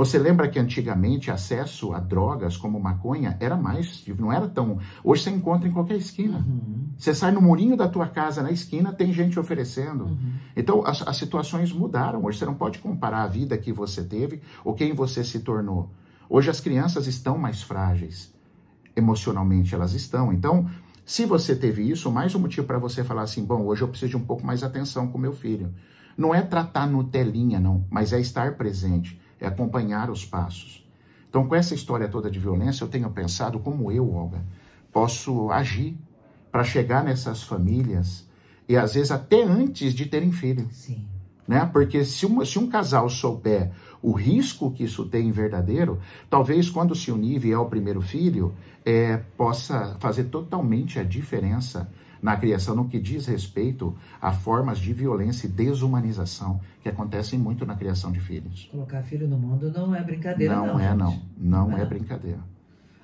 Você 0.00 0.18
lembra 0.18 0.48
que 0.48 0.58
antigamente 0.58 1.30
acesso 1.30 1.92
a 1.92 2.00
drogas 2.00 2.56
como 2.56 2.80
maconha 2.80 3.36
era 3.38 3.54
mais, 3.54 4.02
não 4.18 4.32
era 4.32 4.48
tão. 4.48 4.78
Hoje 5.04 5.24
você 5.24 5.30
encontra 5.30 5.68
em 5.68 5.70
qualquer 5.70 5.96
esquina. 5.96 6.38
Uhum. 6.38 6.86
Você 6.96 7.14
sai 7.14 7.30
no 7.32 7.42
murinho 7.42 7.76
da 7.76 7.86
tua 7.86 8.06
casa, 8.06 8.42
na 8.42 8.50
esquina, 8.50 8.94
tem 8.94 9.12
gente 9.12 9.38
oferecendo. 9.38 10.04
Uhum. 10.04 10.32
Então 10.56 10.86
as, 10.86 11.06
as 11.06 11.18
situações 11.18 11.70
mudaram. 11.70 12.24
Hoje 12.24 12.38
você 12.38 12.46
não 12.46 12.54
pode 12.54 12.78
comparar 12.78 13.24
a 13.24 13.26
vida 13.26 13.58
que 13.58 13.74
você 13.74 14.02
teve 14.02 14.40
ou 14.64 14.72
quem 14.72 14.94
você 14.94 15.22
se 15.22 15.40
tornou. 15.40 15.90
Hoje 16.30 16.48
as 16.48 16.60
crianças 16.60 17.06
estão 17.06 17.36
mais 17.36 17.60
frágeis. 17.60 18.32
Emocionalmente 18.96 19.74
elas 19.74 19.92
estão. 19.92 20.32
Então, 20.32 20.66
se 21.04 21.26
você 21.26 21.54
teve 21.54 21.82
isso, 21.82 22.10
mais 22.10 22.34
um 22.34 22.38
motivo 22.38 22.66
para 22.66 22.78
você 22.78 23.04
falar 23.04 23.24
assim: 23.24 23.44
bom, 23.44 23.66
hoje 23.66 23.82
eu 23.82 23.88
preciso 23.88 24.12
de 24.12 24.16
um 24.16 24.24
pouco 24.24 24.46
mais 24.46 24.62
atenção 24.62 25.08
com 25.08 25.18
meu 25.18 25.34
filho. 25.34 25.74
Não 26.16 26.34
é 26.34 26.40
tratar 26.40 26.86
no 26.86 27.04
telinha, 27.04 27.60
não, 27.60 27.84
mas 27.90 28.14
é 28.14 28.20
estar 28.20 28.54
presente, 28.56 29.19
é 29.40 29.46
acompanhar 29.46 30.10
os 30.10 30.24
passos. 30.24 30.86
Então, 31.28 31.46
com 31.46 31.54
essa 31.54 31.74
história 31.74 32.08
toda 32.08 32.30
de 32.30 32.38
violência, 32.38 32.84
eu 32.84 32.88
tenho 32.88 33.08
pensado 33.10 33.58
como 33.60 33.90
eu, 33.92 34.12
Olga, 34.12 34.44
posso 34.92 35.50
agir 35.50 35.96
para 36.50 36.64
chegar 36.64 37.04
nessas 37.04 37.42
famílias 37.42 38.28
e 38.68 38.76
às 38.76 38.94
vezes 38.94 39.10
até 39.10 39.42
antes 39.42 39.94
de 39.94 40.06
terem 40.06 40.32
filho. 40.32 40.68
Sim. 40.70 41.06
Né? 41.46 41.68
Porque 41.72 42.04
se, 42.04 42.26
uma, 42.26 42.44
se 42.44 42.58
um 42.58 42.68
casal 42.68 43.08
souber 43.08 43.72
o 44.02 44.12
risco 44.12 44.70
que 44.70 44.84
isso 44.84 45.04
tem 45.04 45.30
verdadeiro, 45.30 46.00
talvez 46.28 46.70
quando 46.70 46.94
se 46.94 47.10
unir 47.10 47.36
e 47.36 47.38
vier 47.38 47.58
o 47.58 47.66
primeiro 47.66 48.00
filho, 48.00 48.54
é, 48.84 49.18
possa 49.36 49.96
fazer 49.98 50.24
totalmente 50.24 50.98
a 50.98 51.04
diferença 51.04 51.90
na 52.22 52.36
criação 52.36 52.74
no 52.74 52.88
que 52.88 52.98
diz 52.98 53.26
respeito 53.26 53.96
a 54.20 54.32
formas 54.32 54.78
de 54.78 54.92
violência 54.92 55.46
e 55.46 55.50
desumanização 55.50 56.60
que 56.82 56.88
acontecem 56.88 57.38
muito 57.38 57.64
na 57.64 57.74
criação 57.74 58.12
de 58.12 58.20
filhos. 58.20 58.68
Colocar 58.70 59.02
filho 59.02 59.28
no 59.28 59.38
mundo 59.38 59.72
não 59.72 59.94
é 59.94 60.02
brincadeira, 60.02 60.54
não. 60.54 60.66
Não 60.66 60.80
é, 60.80 60.94
não. 60.94 61.22
Não, 61.36 61.68
não 61.68 61.78
é, 61.78 61.82
é 61.82 61.84
brincadeira. 61.84 62.40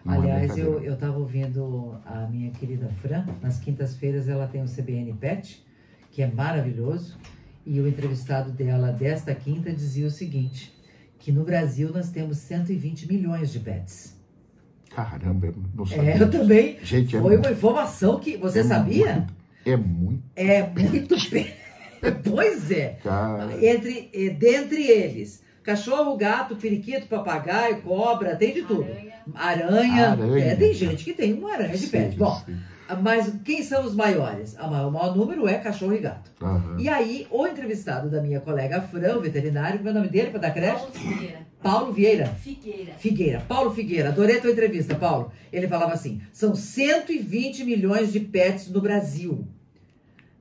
Não 0.04 0.14
é 0.14 0.18
Aliás, 0.18 0.56
é 0.56 0.60
eu 0.62 0.94
estava 0.94 1.18
ouvindo 1.18 1.96
a 2.04 2.26
minha 2.26 2.50
querida 2.50 2.88
Fran, 3.00 3.24
nas 3.42 3.58
quintas-feiras 3.58 4.28
ela 4.28 4.46
tem 4.46 4.62
o 4.62 4.66
CBN 4.66 5.12
Pet, 5.14 5.64
que 6.12 6.22
é 6.22 6.30
maravilhoso, 6.30 7.18
e 7.64 7.80
o 7.80 7.88
entrevistado 7.88 8.52
dela 8.52 8.92
desta 8.92 9.34
quinta 9.34 9.72
dizia 9.72 10.06
o 10.06 10.10
seguinte: 10.10 10.72
que 11.18 11.32
no 11.32 11.44
Brasil 11.44 11.90
nós 11.92 12.10
temos 12.10 12.38
120 12.38 13.08
milhões 13.08 13.50
de 13.50 13.58
pets. 13.58 14.15
Caramba, 14.96 15.48
eu 15.48 15.54
não 15.74 15.84
sabia. 15.84 16.14
É, 16.14 16.22
eu 16.22 16.30
também. 16.30 16.78
Gente, 16.82 17.14
é 17.14 17.20
Foi 17.20 17.36
uma 17.36 17.50
informação 17.50 18.18
que 18.18 18.34
você 18.38 18.60
é 18.60 18.64
sabia? 18.64 19.14
Muito, 19.14 19.34
é 19.66 19.76
muito. 19.76 20.22
É 20.34 20.62
muito. 20.72 21.16
pois 22.24 22.70
é. 22.70 22.96
Cara. 23.02 23.52
Entre, 23.62 24.10
dentre 24.38 24.86
eles, 24.86 25.42
cachorro, 25.62 26.16
gato, 26.16 26.56
periquito, 26.56 27.08
papagaio, 27.08 27.82
cobra, 27.82 28.36
tem 28.36 28.54
de 28.54 28.62
tudo. 28.62 28.86
Aranha. 29.34 30.12
aranha. 30.12 30.44
É, 30.44 30.56
tem 30.56 30.72
gente 30.72 31.04
que 31.04 31.12
tem 31.12 31.34
uma 31.34 31.52
aranha 31.52 31.76
de 31.76 31.86
pet. 31.88 32.16
Bom, 32.16 32.42
sim. 32.46 32.56
Mas 33.02 33.30
quem 33.44 33.62
são 33.62 33.84
os 33.84 33.94
maiores? 33.94 34.56
O 34.58 34.70
maior 34.70 35.14
número 35.14 35.46
é 35.46 35.58
cachorro 35.58 35.92
e 35.92 35.98
gato. 35.98 36.30
Uhum. 36.40 36.78
E 36.78 36.88
aí, 36.88 37.26
o 37.30 37.46
entrevistado 37.46 38.08
da 38.08 38.22
minha 38.22 38.40
colega 38.40 38.80
Fran, 38.80 39.16
o 39.16 39.20
veterinário, 39.20 39.78
como 39.78 39.90
é 39.90 39.92
o 39.92 39.94
nome 39.96 40.08
dele 40.08 40.30
para 40.30 40.40
dar 40.40 40.52
crédito? 40.52 40.92
Paulo 40.92 41.16
Vieira. 41.18 41.45
Paulo 41.62 41.92
Vieira. 41.92 42.26
Figueira. 42.26 42.94
Figueira. 42.94 43.40
Paulo 43.40 43.74
Figueira. 43.74 44.08
Adorei 44.10 44.38
a 44.38 44.40
tua 44.40 44.52
entrevista, 44.52 44.94
Paulo. 44.94 45.32
Ele 45.52 45.66
falava 45.66 45.92
assim: 45.92 46.20
são 46.32 46.54
120 46.54 47.64
milhões 47.64 48.12
de 48.12 48.20
pets 48.20 48.68
no 48.68 48.80
Brasil. 48.80 49.46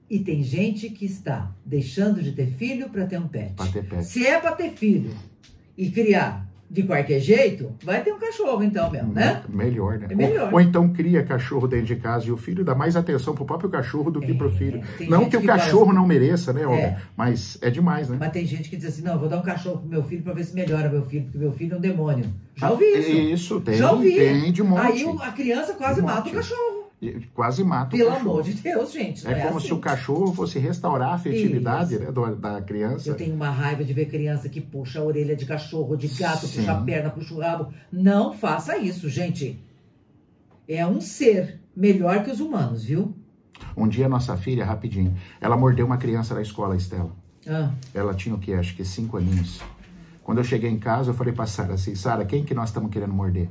E 0.09 0.19
tem 0.19 0.43
gente 0.43 0.89
que 0.89 1.05
está 1.05 1.51
deixando 1.65 2.21
de 2.21 2.31
ter 2.31 2.47
filho 2.47 2.89
para 2.89 3.07
ter 3.07 3.19
um 3.19 3.27
pet. 3.27 3.55
ter 3.73 3.83
pet. 3.87 4.05
Se 4.05 4.25
é 4.25 4.39
para 4.39 4.51
ter 4.51 4.71
filho 4.71 5.15
e 5.75 5.89
criar 5.89 6.47
de 6.69 6.83
qualquer 6.83 7.19
jeito, 7.19 7.73
vai 7.83 8.03
ter 8.03 8.11
um 8.11 8.19
cachorro 8.19 8.63
então 8.63 8.89
mesmo, 8.89 9.13
né? 9.13 9.43
Melhor, 9.47 9.99
né? 9.99 10.07
É 10.09 10.15
melhor. 10.15 10.47
Ou, 10.47 10.53
ou, 10.53 10.61
então 10.61 10.91
cria 10.91 11.23
cachorro 11.23 11.67
dentro 11.67 11.85
de 11.85 11.95
casa 11.95 12.27
e 12.27 12.31
o 12.31 12.37
filho 12.37 12.65
dá 12.65 12.73
mais 12.73 12.95
atenção 12.95 13.35
pro 13.35 13.45
próprio 13.45 13.69
cachorro 13.69 14.09
do 14.09 14.19
que 14.19 14.31
é, 14.31 14.35
pro 14.35 14.49
filho. 14.49 14.81
Não 15.07 15.29
que 15.29 15.37
o 15.37 15.43
cachorro 15.43 15.85
assim, 15.85 15.95
não 15.95 16.07
mereça, 16.07 16.51
né, 16.51 16.65
Olga? 16.65 16.81
É. 16.81 16.97
Mas 17.15 17.57
é 17.61 17.69
demais, 17.69 18.09
né? 18.09 18.17
Mas 18.19 18.31
tem 18.31 18.45
gente 18.45 18.69
que 18.69 18.77
diz 18.77 18.87
assim, 18.87 19.03
não, 19.03 19.17
vou 19.19 19.29
dar 19.29 19.37
um 19.37 19.43
cachorro 19.43 19.79
pro 19.79 19.89
meu 19.89 20.03
filho 20.03 20.23
para 20.23 20.33
ver 20.33 20.43
se 20.43 20.55
melhora 20.55 20.89
meu 20.89 21.05
filho, 21.05 21.23
porque 21.23 21.37
meu 21.37 21.51
filho 21.51 21.75
é 21.75 21.77
um 21.77 21.81
demônio. 21.81 22.25
Já 22.55 22.71
ouvi 22.71 22.85
isso. 22.85 23.11
Isso, 23.11 23.61
tem. 23.61 23.75
Já 23.75 23.91
ouvi. 23.91 24.15
Tem 24.15 24.51
de 24.51 24.63
monte. 24.63 24.81
Aí 24.81 25.05
a 25.21 25.31
criança 25.31 25.73
quase 25.73 26.01
mata 26.01 26.29
o 26.29 26.31
cachorro. 26.31 26.84
Quase 27.33 27.63
mata 27.63 27.95
Pelo 27.95 28.09
o 28.09 28.13
cachorro. 28.13 28.31
amor 28.31 28.43
de 28.43 28.53
Deus, 28.53 28.91
gente. 28.91 29.27
É, 29.27 29.31
é 29.31 29.45
como 29.45 29.57
assim. 29.57 29.67
se 29.67 29.73
o 29.73 29.79
cachorro 29.79 30.33
fosse 30.33 30.57
restaurar 30.57 31.09
a 31.09 31.13
afetividade 31.15 31.99
né, 31.99 32.07
da 32.39 32.61
criança. 32.61 33.09
Eu 33.09 33.15
tenho 33.15 33.35
uma 33.35 33.49
raiva 33.49 33.83
de 33.83 33.93
ver 33.93 34.05
criança 34.05 34.49
que 34.49 34.61
puxa 34.61 34.99
a 34.99 35.03
orelha 35.03 35.35
de 35.35 35.45
cachorro, 35.45 35.95
de 35.95 36.07
gato, 36.07 36.47
Sim. 36.47 36.59
puxa 36.59 36.71
a 36.71 36.81
perna, 36.81 37.09
puxa 37.09 37.33
o 37.33 37.39
rabo. 37.39 37.73
Não 37.91 38.33
faça 38.33 38.77
isso, 38.77 39.09
gente. 39.09 39.61
É 40.67 40.85
um 40.87 40.99
ser 40.99 41.61
melhor 41.75 42.23
que 42.23 42.31
os 42.31 42.39
humanos, 42.39 42.85
viu? 42.85 43.13
Um 43.75 43.87
dia 43.87 44.09
nossa 44.09 44.35
filha, 44.37 44.65
rapidinho, 44.65 45.15
ela 45.39 45.55
mordeu 45.57 45.85
uma 45.85 45.97
criança 45.97 46.33
da 46.33 46.41
escola, 46.41 46.75
Estela. 46.75 47.11
Ah. 47.47 47.71
Ela 47.93 48.13
tinha 48.13 48.33
o 48.33 48.39
que? 48.39 48.53
Acho 48.53 48.75
que 48.75 48.83
cinco 48.83 49.17
aninhos. 49.17 49.61
Quando 50.23 50.39
eu 50.39 50.43
cheguei 50.43 50.69
em 50.69 50.79
casa, 50.79 51.11
eu 51.11 51.13
falei 51.13 51.33
pra 51.33 51.45
Sara 51.45 51.75
assim, 51.75 51.93
Sara, 51.93 52.25
quem 52.25 52.43
que 52.43 52.53
nós 52.53 52.69
estamos 52.69 52.89
querendo 52.89 53.13
morder? 53.13 53.49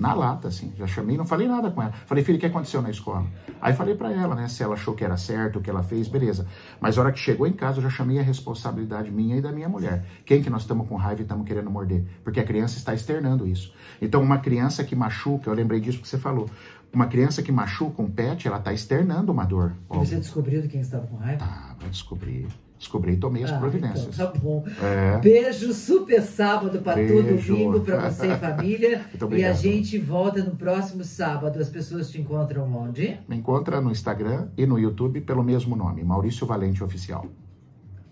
Na 0.00 0.14
lata, 0.14 0.48
assim. 0.48 0.72
Já 0.78 0.86
chamei, 0.86 1.14
não 1.14 1.26
falei 1.26 1.46
nada 1.46 1.70
com 1.70 1.82
ela. 1.82 1.92
Falei, 2.06 2.24
filho, 2.24 2.38
o 2.38 2.40
que 2.40 2.46
aconteceu 2.46 2.80
na 2.80 2.88
escola? 2.88 3.26
Aí 3.60 3.74
falei 3.74 3.94
para 3.94 4.10
ela, 4.10 4.34
né, 4.34 4.48
se 4.48 4.62
ela 4.62 4.72
achou 4.72 4.94
que 4.94 5.04
era 5.04 5.14
certo, 5.18 5.58
o 5.58 5.60
que 5.60 5.68
ela 5.68 5.82
fez, 5.82 6.08
beleza. 6.08 6.46
Mas 6.80 6.96
a 6.96 7.02
hora 7.02 7.12
que 7.12 7.18
chegou 7.18 7.46
em 7.46 7.52
casa, 7.52 7.78
eu 7.78 7.82
já 7.82 7.90
chamei 7.90 8.18
a 8.18 8.22
responsabilidade 8.22 9.10
minha 9.10 9.36
e 9.36 9.42
da 9.42 9.52
minha 9.52 9.68
mulher. 9.68 10.06
Quem 10.24 10.42
que 10.42 10.48
nós 10.48 10.62
estamos 10.62 10.88
com 10.88 10.96
raiva 10.96 11.20
e 11.20 11.24
estamos 11.24 11.46
querendo 11.46 11.70
morder? 11.70 12.02
Porque 12.24 12.40
a 12.40 12.44
criança 12.44 12.78
está 12.78 12.94
externando 12.94 13.46
isso. 13.46 13.74
Então, 14.00 14.22
uma 14.22 14.38
criança 14.38 14.82
que 14.82 14.96
machuca, 14.96 15.50
eu 15.50 15.54
lembrei 15.54 15.80
disso 15.80 16.00
que 16.00 16.08
você 16.08 16.16
falou. 16.16 16.48
Uma 16.90 17.06
criança 17.06 17.42
que 17.42 17.52
machuca 17.52 18.00
um 18.00 18.10
pet, 18.10 18.48
ela 18.48 18.56
está 18.56 18.72
externando 18.72 19.28
uma 19.28 19.44
dor. 19.44 19.74
E 19.92 19.98
você 19.98 20.16
descobriu 20.16 20.62
de 20.62 20.68
quem 20.68 20.80
estava 20.80 21.06
com 21.06 21.16
raiva? 21.16 21.44
Tá, 21.44 21.76
vai 21.78 21.90
descobrir. 21.90 22.48
Descobri 22.80 23.12
e 23.12 23.16
tomei 23.18 23.44
as 23.44 23.52
ah, 23.52 23.58
providências. 23.58 24.14
Então, 24.14 24.32
tá 24.32 24.38
bom. 24.38 24.64
É. 24.82 25.18
Beijo 25.18 25.70
super 25.74 26.22
sábado 26.22 26.78
para 26.80 27.06
todo 27.06 27.36
domingo 27.36 27.80
para 27.80 28.08
você 28.08 28.32
e 28.32 28.36
família. 28.36 29.04
e 29.36 29.44
a 29.44 29.52
gente 29.52 29.98
volta 29.98 30.42
no 30.42 30.56
próximo 30.56 31.04
sábado. 31.04 31.60
As 31.60 31.68
pessoas 31.68 32.10
te 32.10 32.18
encontram 32.18 32.64
onde? 32.74 33.18
Me 33.28 33.36
encontra 33.36 33.82
no 33.82 33.90
Instagram 33.90 34.48
e 34.56 34.64
no 34.64 34.78
YouTube 34.78 35.20
pelo 35.20 35.44
mesmo 35.44 35.76
nome, 35.76 36.02
Maurício 36.02 36.46
Valente 36.46 36.82
Oficial. 36.82 37.26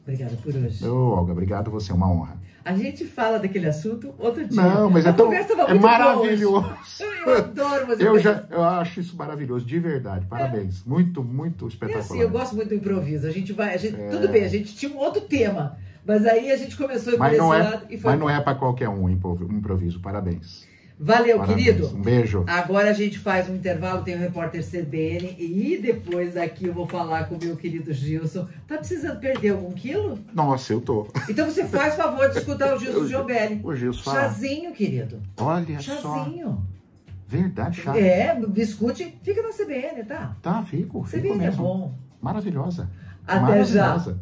Obrigada 0.02 0.36
por 0.36 0.54
hoje. 0.54 0.86
Ô, 0.86 1.12
Olga, 1.12 1.32
obrigado 1.32 1.70
você, 1.70 1.90
é 1.90 1.94
uma 1.94 2.10
honra. 2.10 2.38
A 2.68 2.74
gente 2.74 3.06
fala 3.06 3.38
daquele 3.38 3.66
assunto 3.66 4.14
outro 4.18 4.46
dia. 4.46 4.60
Não, 4.60 4.90
mas 4.90 5.06
é 5.06 5.12
tão 5.14 5.32
é 5.32 5.72
maravilhoso. 5.72 6.70
Eu 7.24 7.34
adoro 7.34 7.86
você. 7.86 8.06
Eu 8.06 8.18
já 8.18 8.44
eu 8.50 8.62
acho 8.62 9.00
isso 9.00 9.16
maravilhoso, 9.16 9.64
de 9.64 9.78
verdade. 9.78 10.26
Parabéns. 10.26 10.82
É. 10.84 10.88
Muito, 10.88 11.24
muito 11.24 11.66
espetacular. 11.66 12.02
É 12.02 12.04
assim, 12.04 12.20
eu 12.20 12.28
gosto 12.28 12.54
muito 12.54 12.68
do 12.68 12.74
improviso. 12.74 13.26
A 13.26 13.30
gente 13.30 13.54
vai, 13.54 13.72
a 13.72 13.78
gente, 13.78 13.98
é... 13.98 14.10
tudo 14.10 14.28
bem, 14.28 14.44
a 14.44 14.48
gente 14.48 14.76
tinha 14.76 14.92
um 14.92 14.98
outro 14.98 15.22
tema, 15.22 15.78
mas 16.04 16.26
aí 16.26 16.50
a 16.50 16.56
gente 16.58 16.76
começou 16.76 17.14
a 17.14 17.16
mas 17.16 17.38
não 17.38 17.54
é, 17.54 17.82
e 17.88 17.96
foi 17.96 18.10
Mas 18.10 18.20
não 18.20 18.28
é 18.28 18.38
para 18.38 18.54
qualquer 18.54 18.90
um 18.90 19.08
improviso. 19.08 19.98
Parabéns. 20.00 20.68
Valeu, 21.00 21.38
Parabéns. 21.38 21.64
querido. 21.64 21.86
Um 21.96 22.02
beijo. 22.02 22.44
Agora 22.48 22.90
a 22.90 22.92
gente 22.92 23.18
faz 23.20 23.48
um 23.48 23.54
intervalo, 23.54 24.02
tem 24.02 24.16
o 24.16 24.18
repórter 24.18 24.64
CBN 24.64 25.36
e 25.38 25.78
depois 25.80 26.36
aqui 26.36 26.66
eu 26.66 26.72
vou 26.74 26.86
falar 26.88 27.28
com 27.28 27.36
o 27.36 27.38
meu 27.40 27.56
querido 27.56 27.92
Gilson. 27.92 28.48
Tá 28.66 28.76
precisando 28.78 29.20
perder 29.20 29.50
algum 29.50 29.70
quilo? 29.72 30.18
Nossa, 30.34 30.72
eu 30.72 30.80
tô. 30.80 31.06
Então 31.28 31.46
você 31.48 31.64
faz 31.66 31.94
favor 31.94 32.28
de 32.30 32.38
escutar 32.38 32.74
o 32.74 32.78
Gilson 32.80 33.06
Giobelli. 33.06 33.60
O 33.62 33.74
Gilson 33.76 34.02
fala. 34.02 34.22
Chazinho, 34.22 34.72
querido. 34.72 35.20
Olha 35.36 35.78
Chazinho. 35.80 36.02
só. 36.02 36.24
Chazinho. 36.24 36.66
Verdade, 37.28 37.80
chá. 37.82 37.96
É, 37.96 38.34
biscute, 38.46 39.14
fica 39.22 39.42
na 39.42 39.50
CBN, 39.50 40.02
tá? 40.04 40.34
Tá, 40.42 40.62
fico. 40.62 41.02
CBN 41.04 41.34
fico 41.34 41.42
é 41.44 41.50
bom. 41.52 41.92
Maravilhosa. 42.20 42.90
Até 43.26 43.40
Maravilhosa. 43.40 44.12
já. 44.12 44.16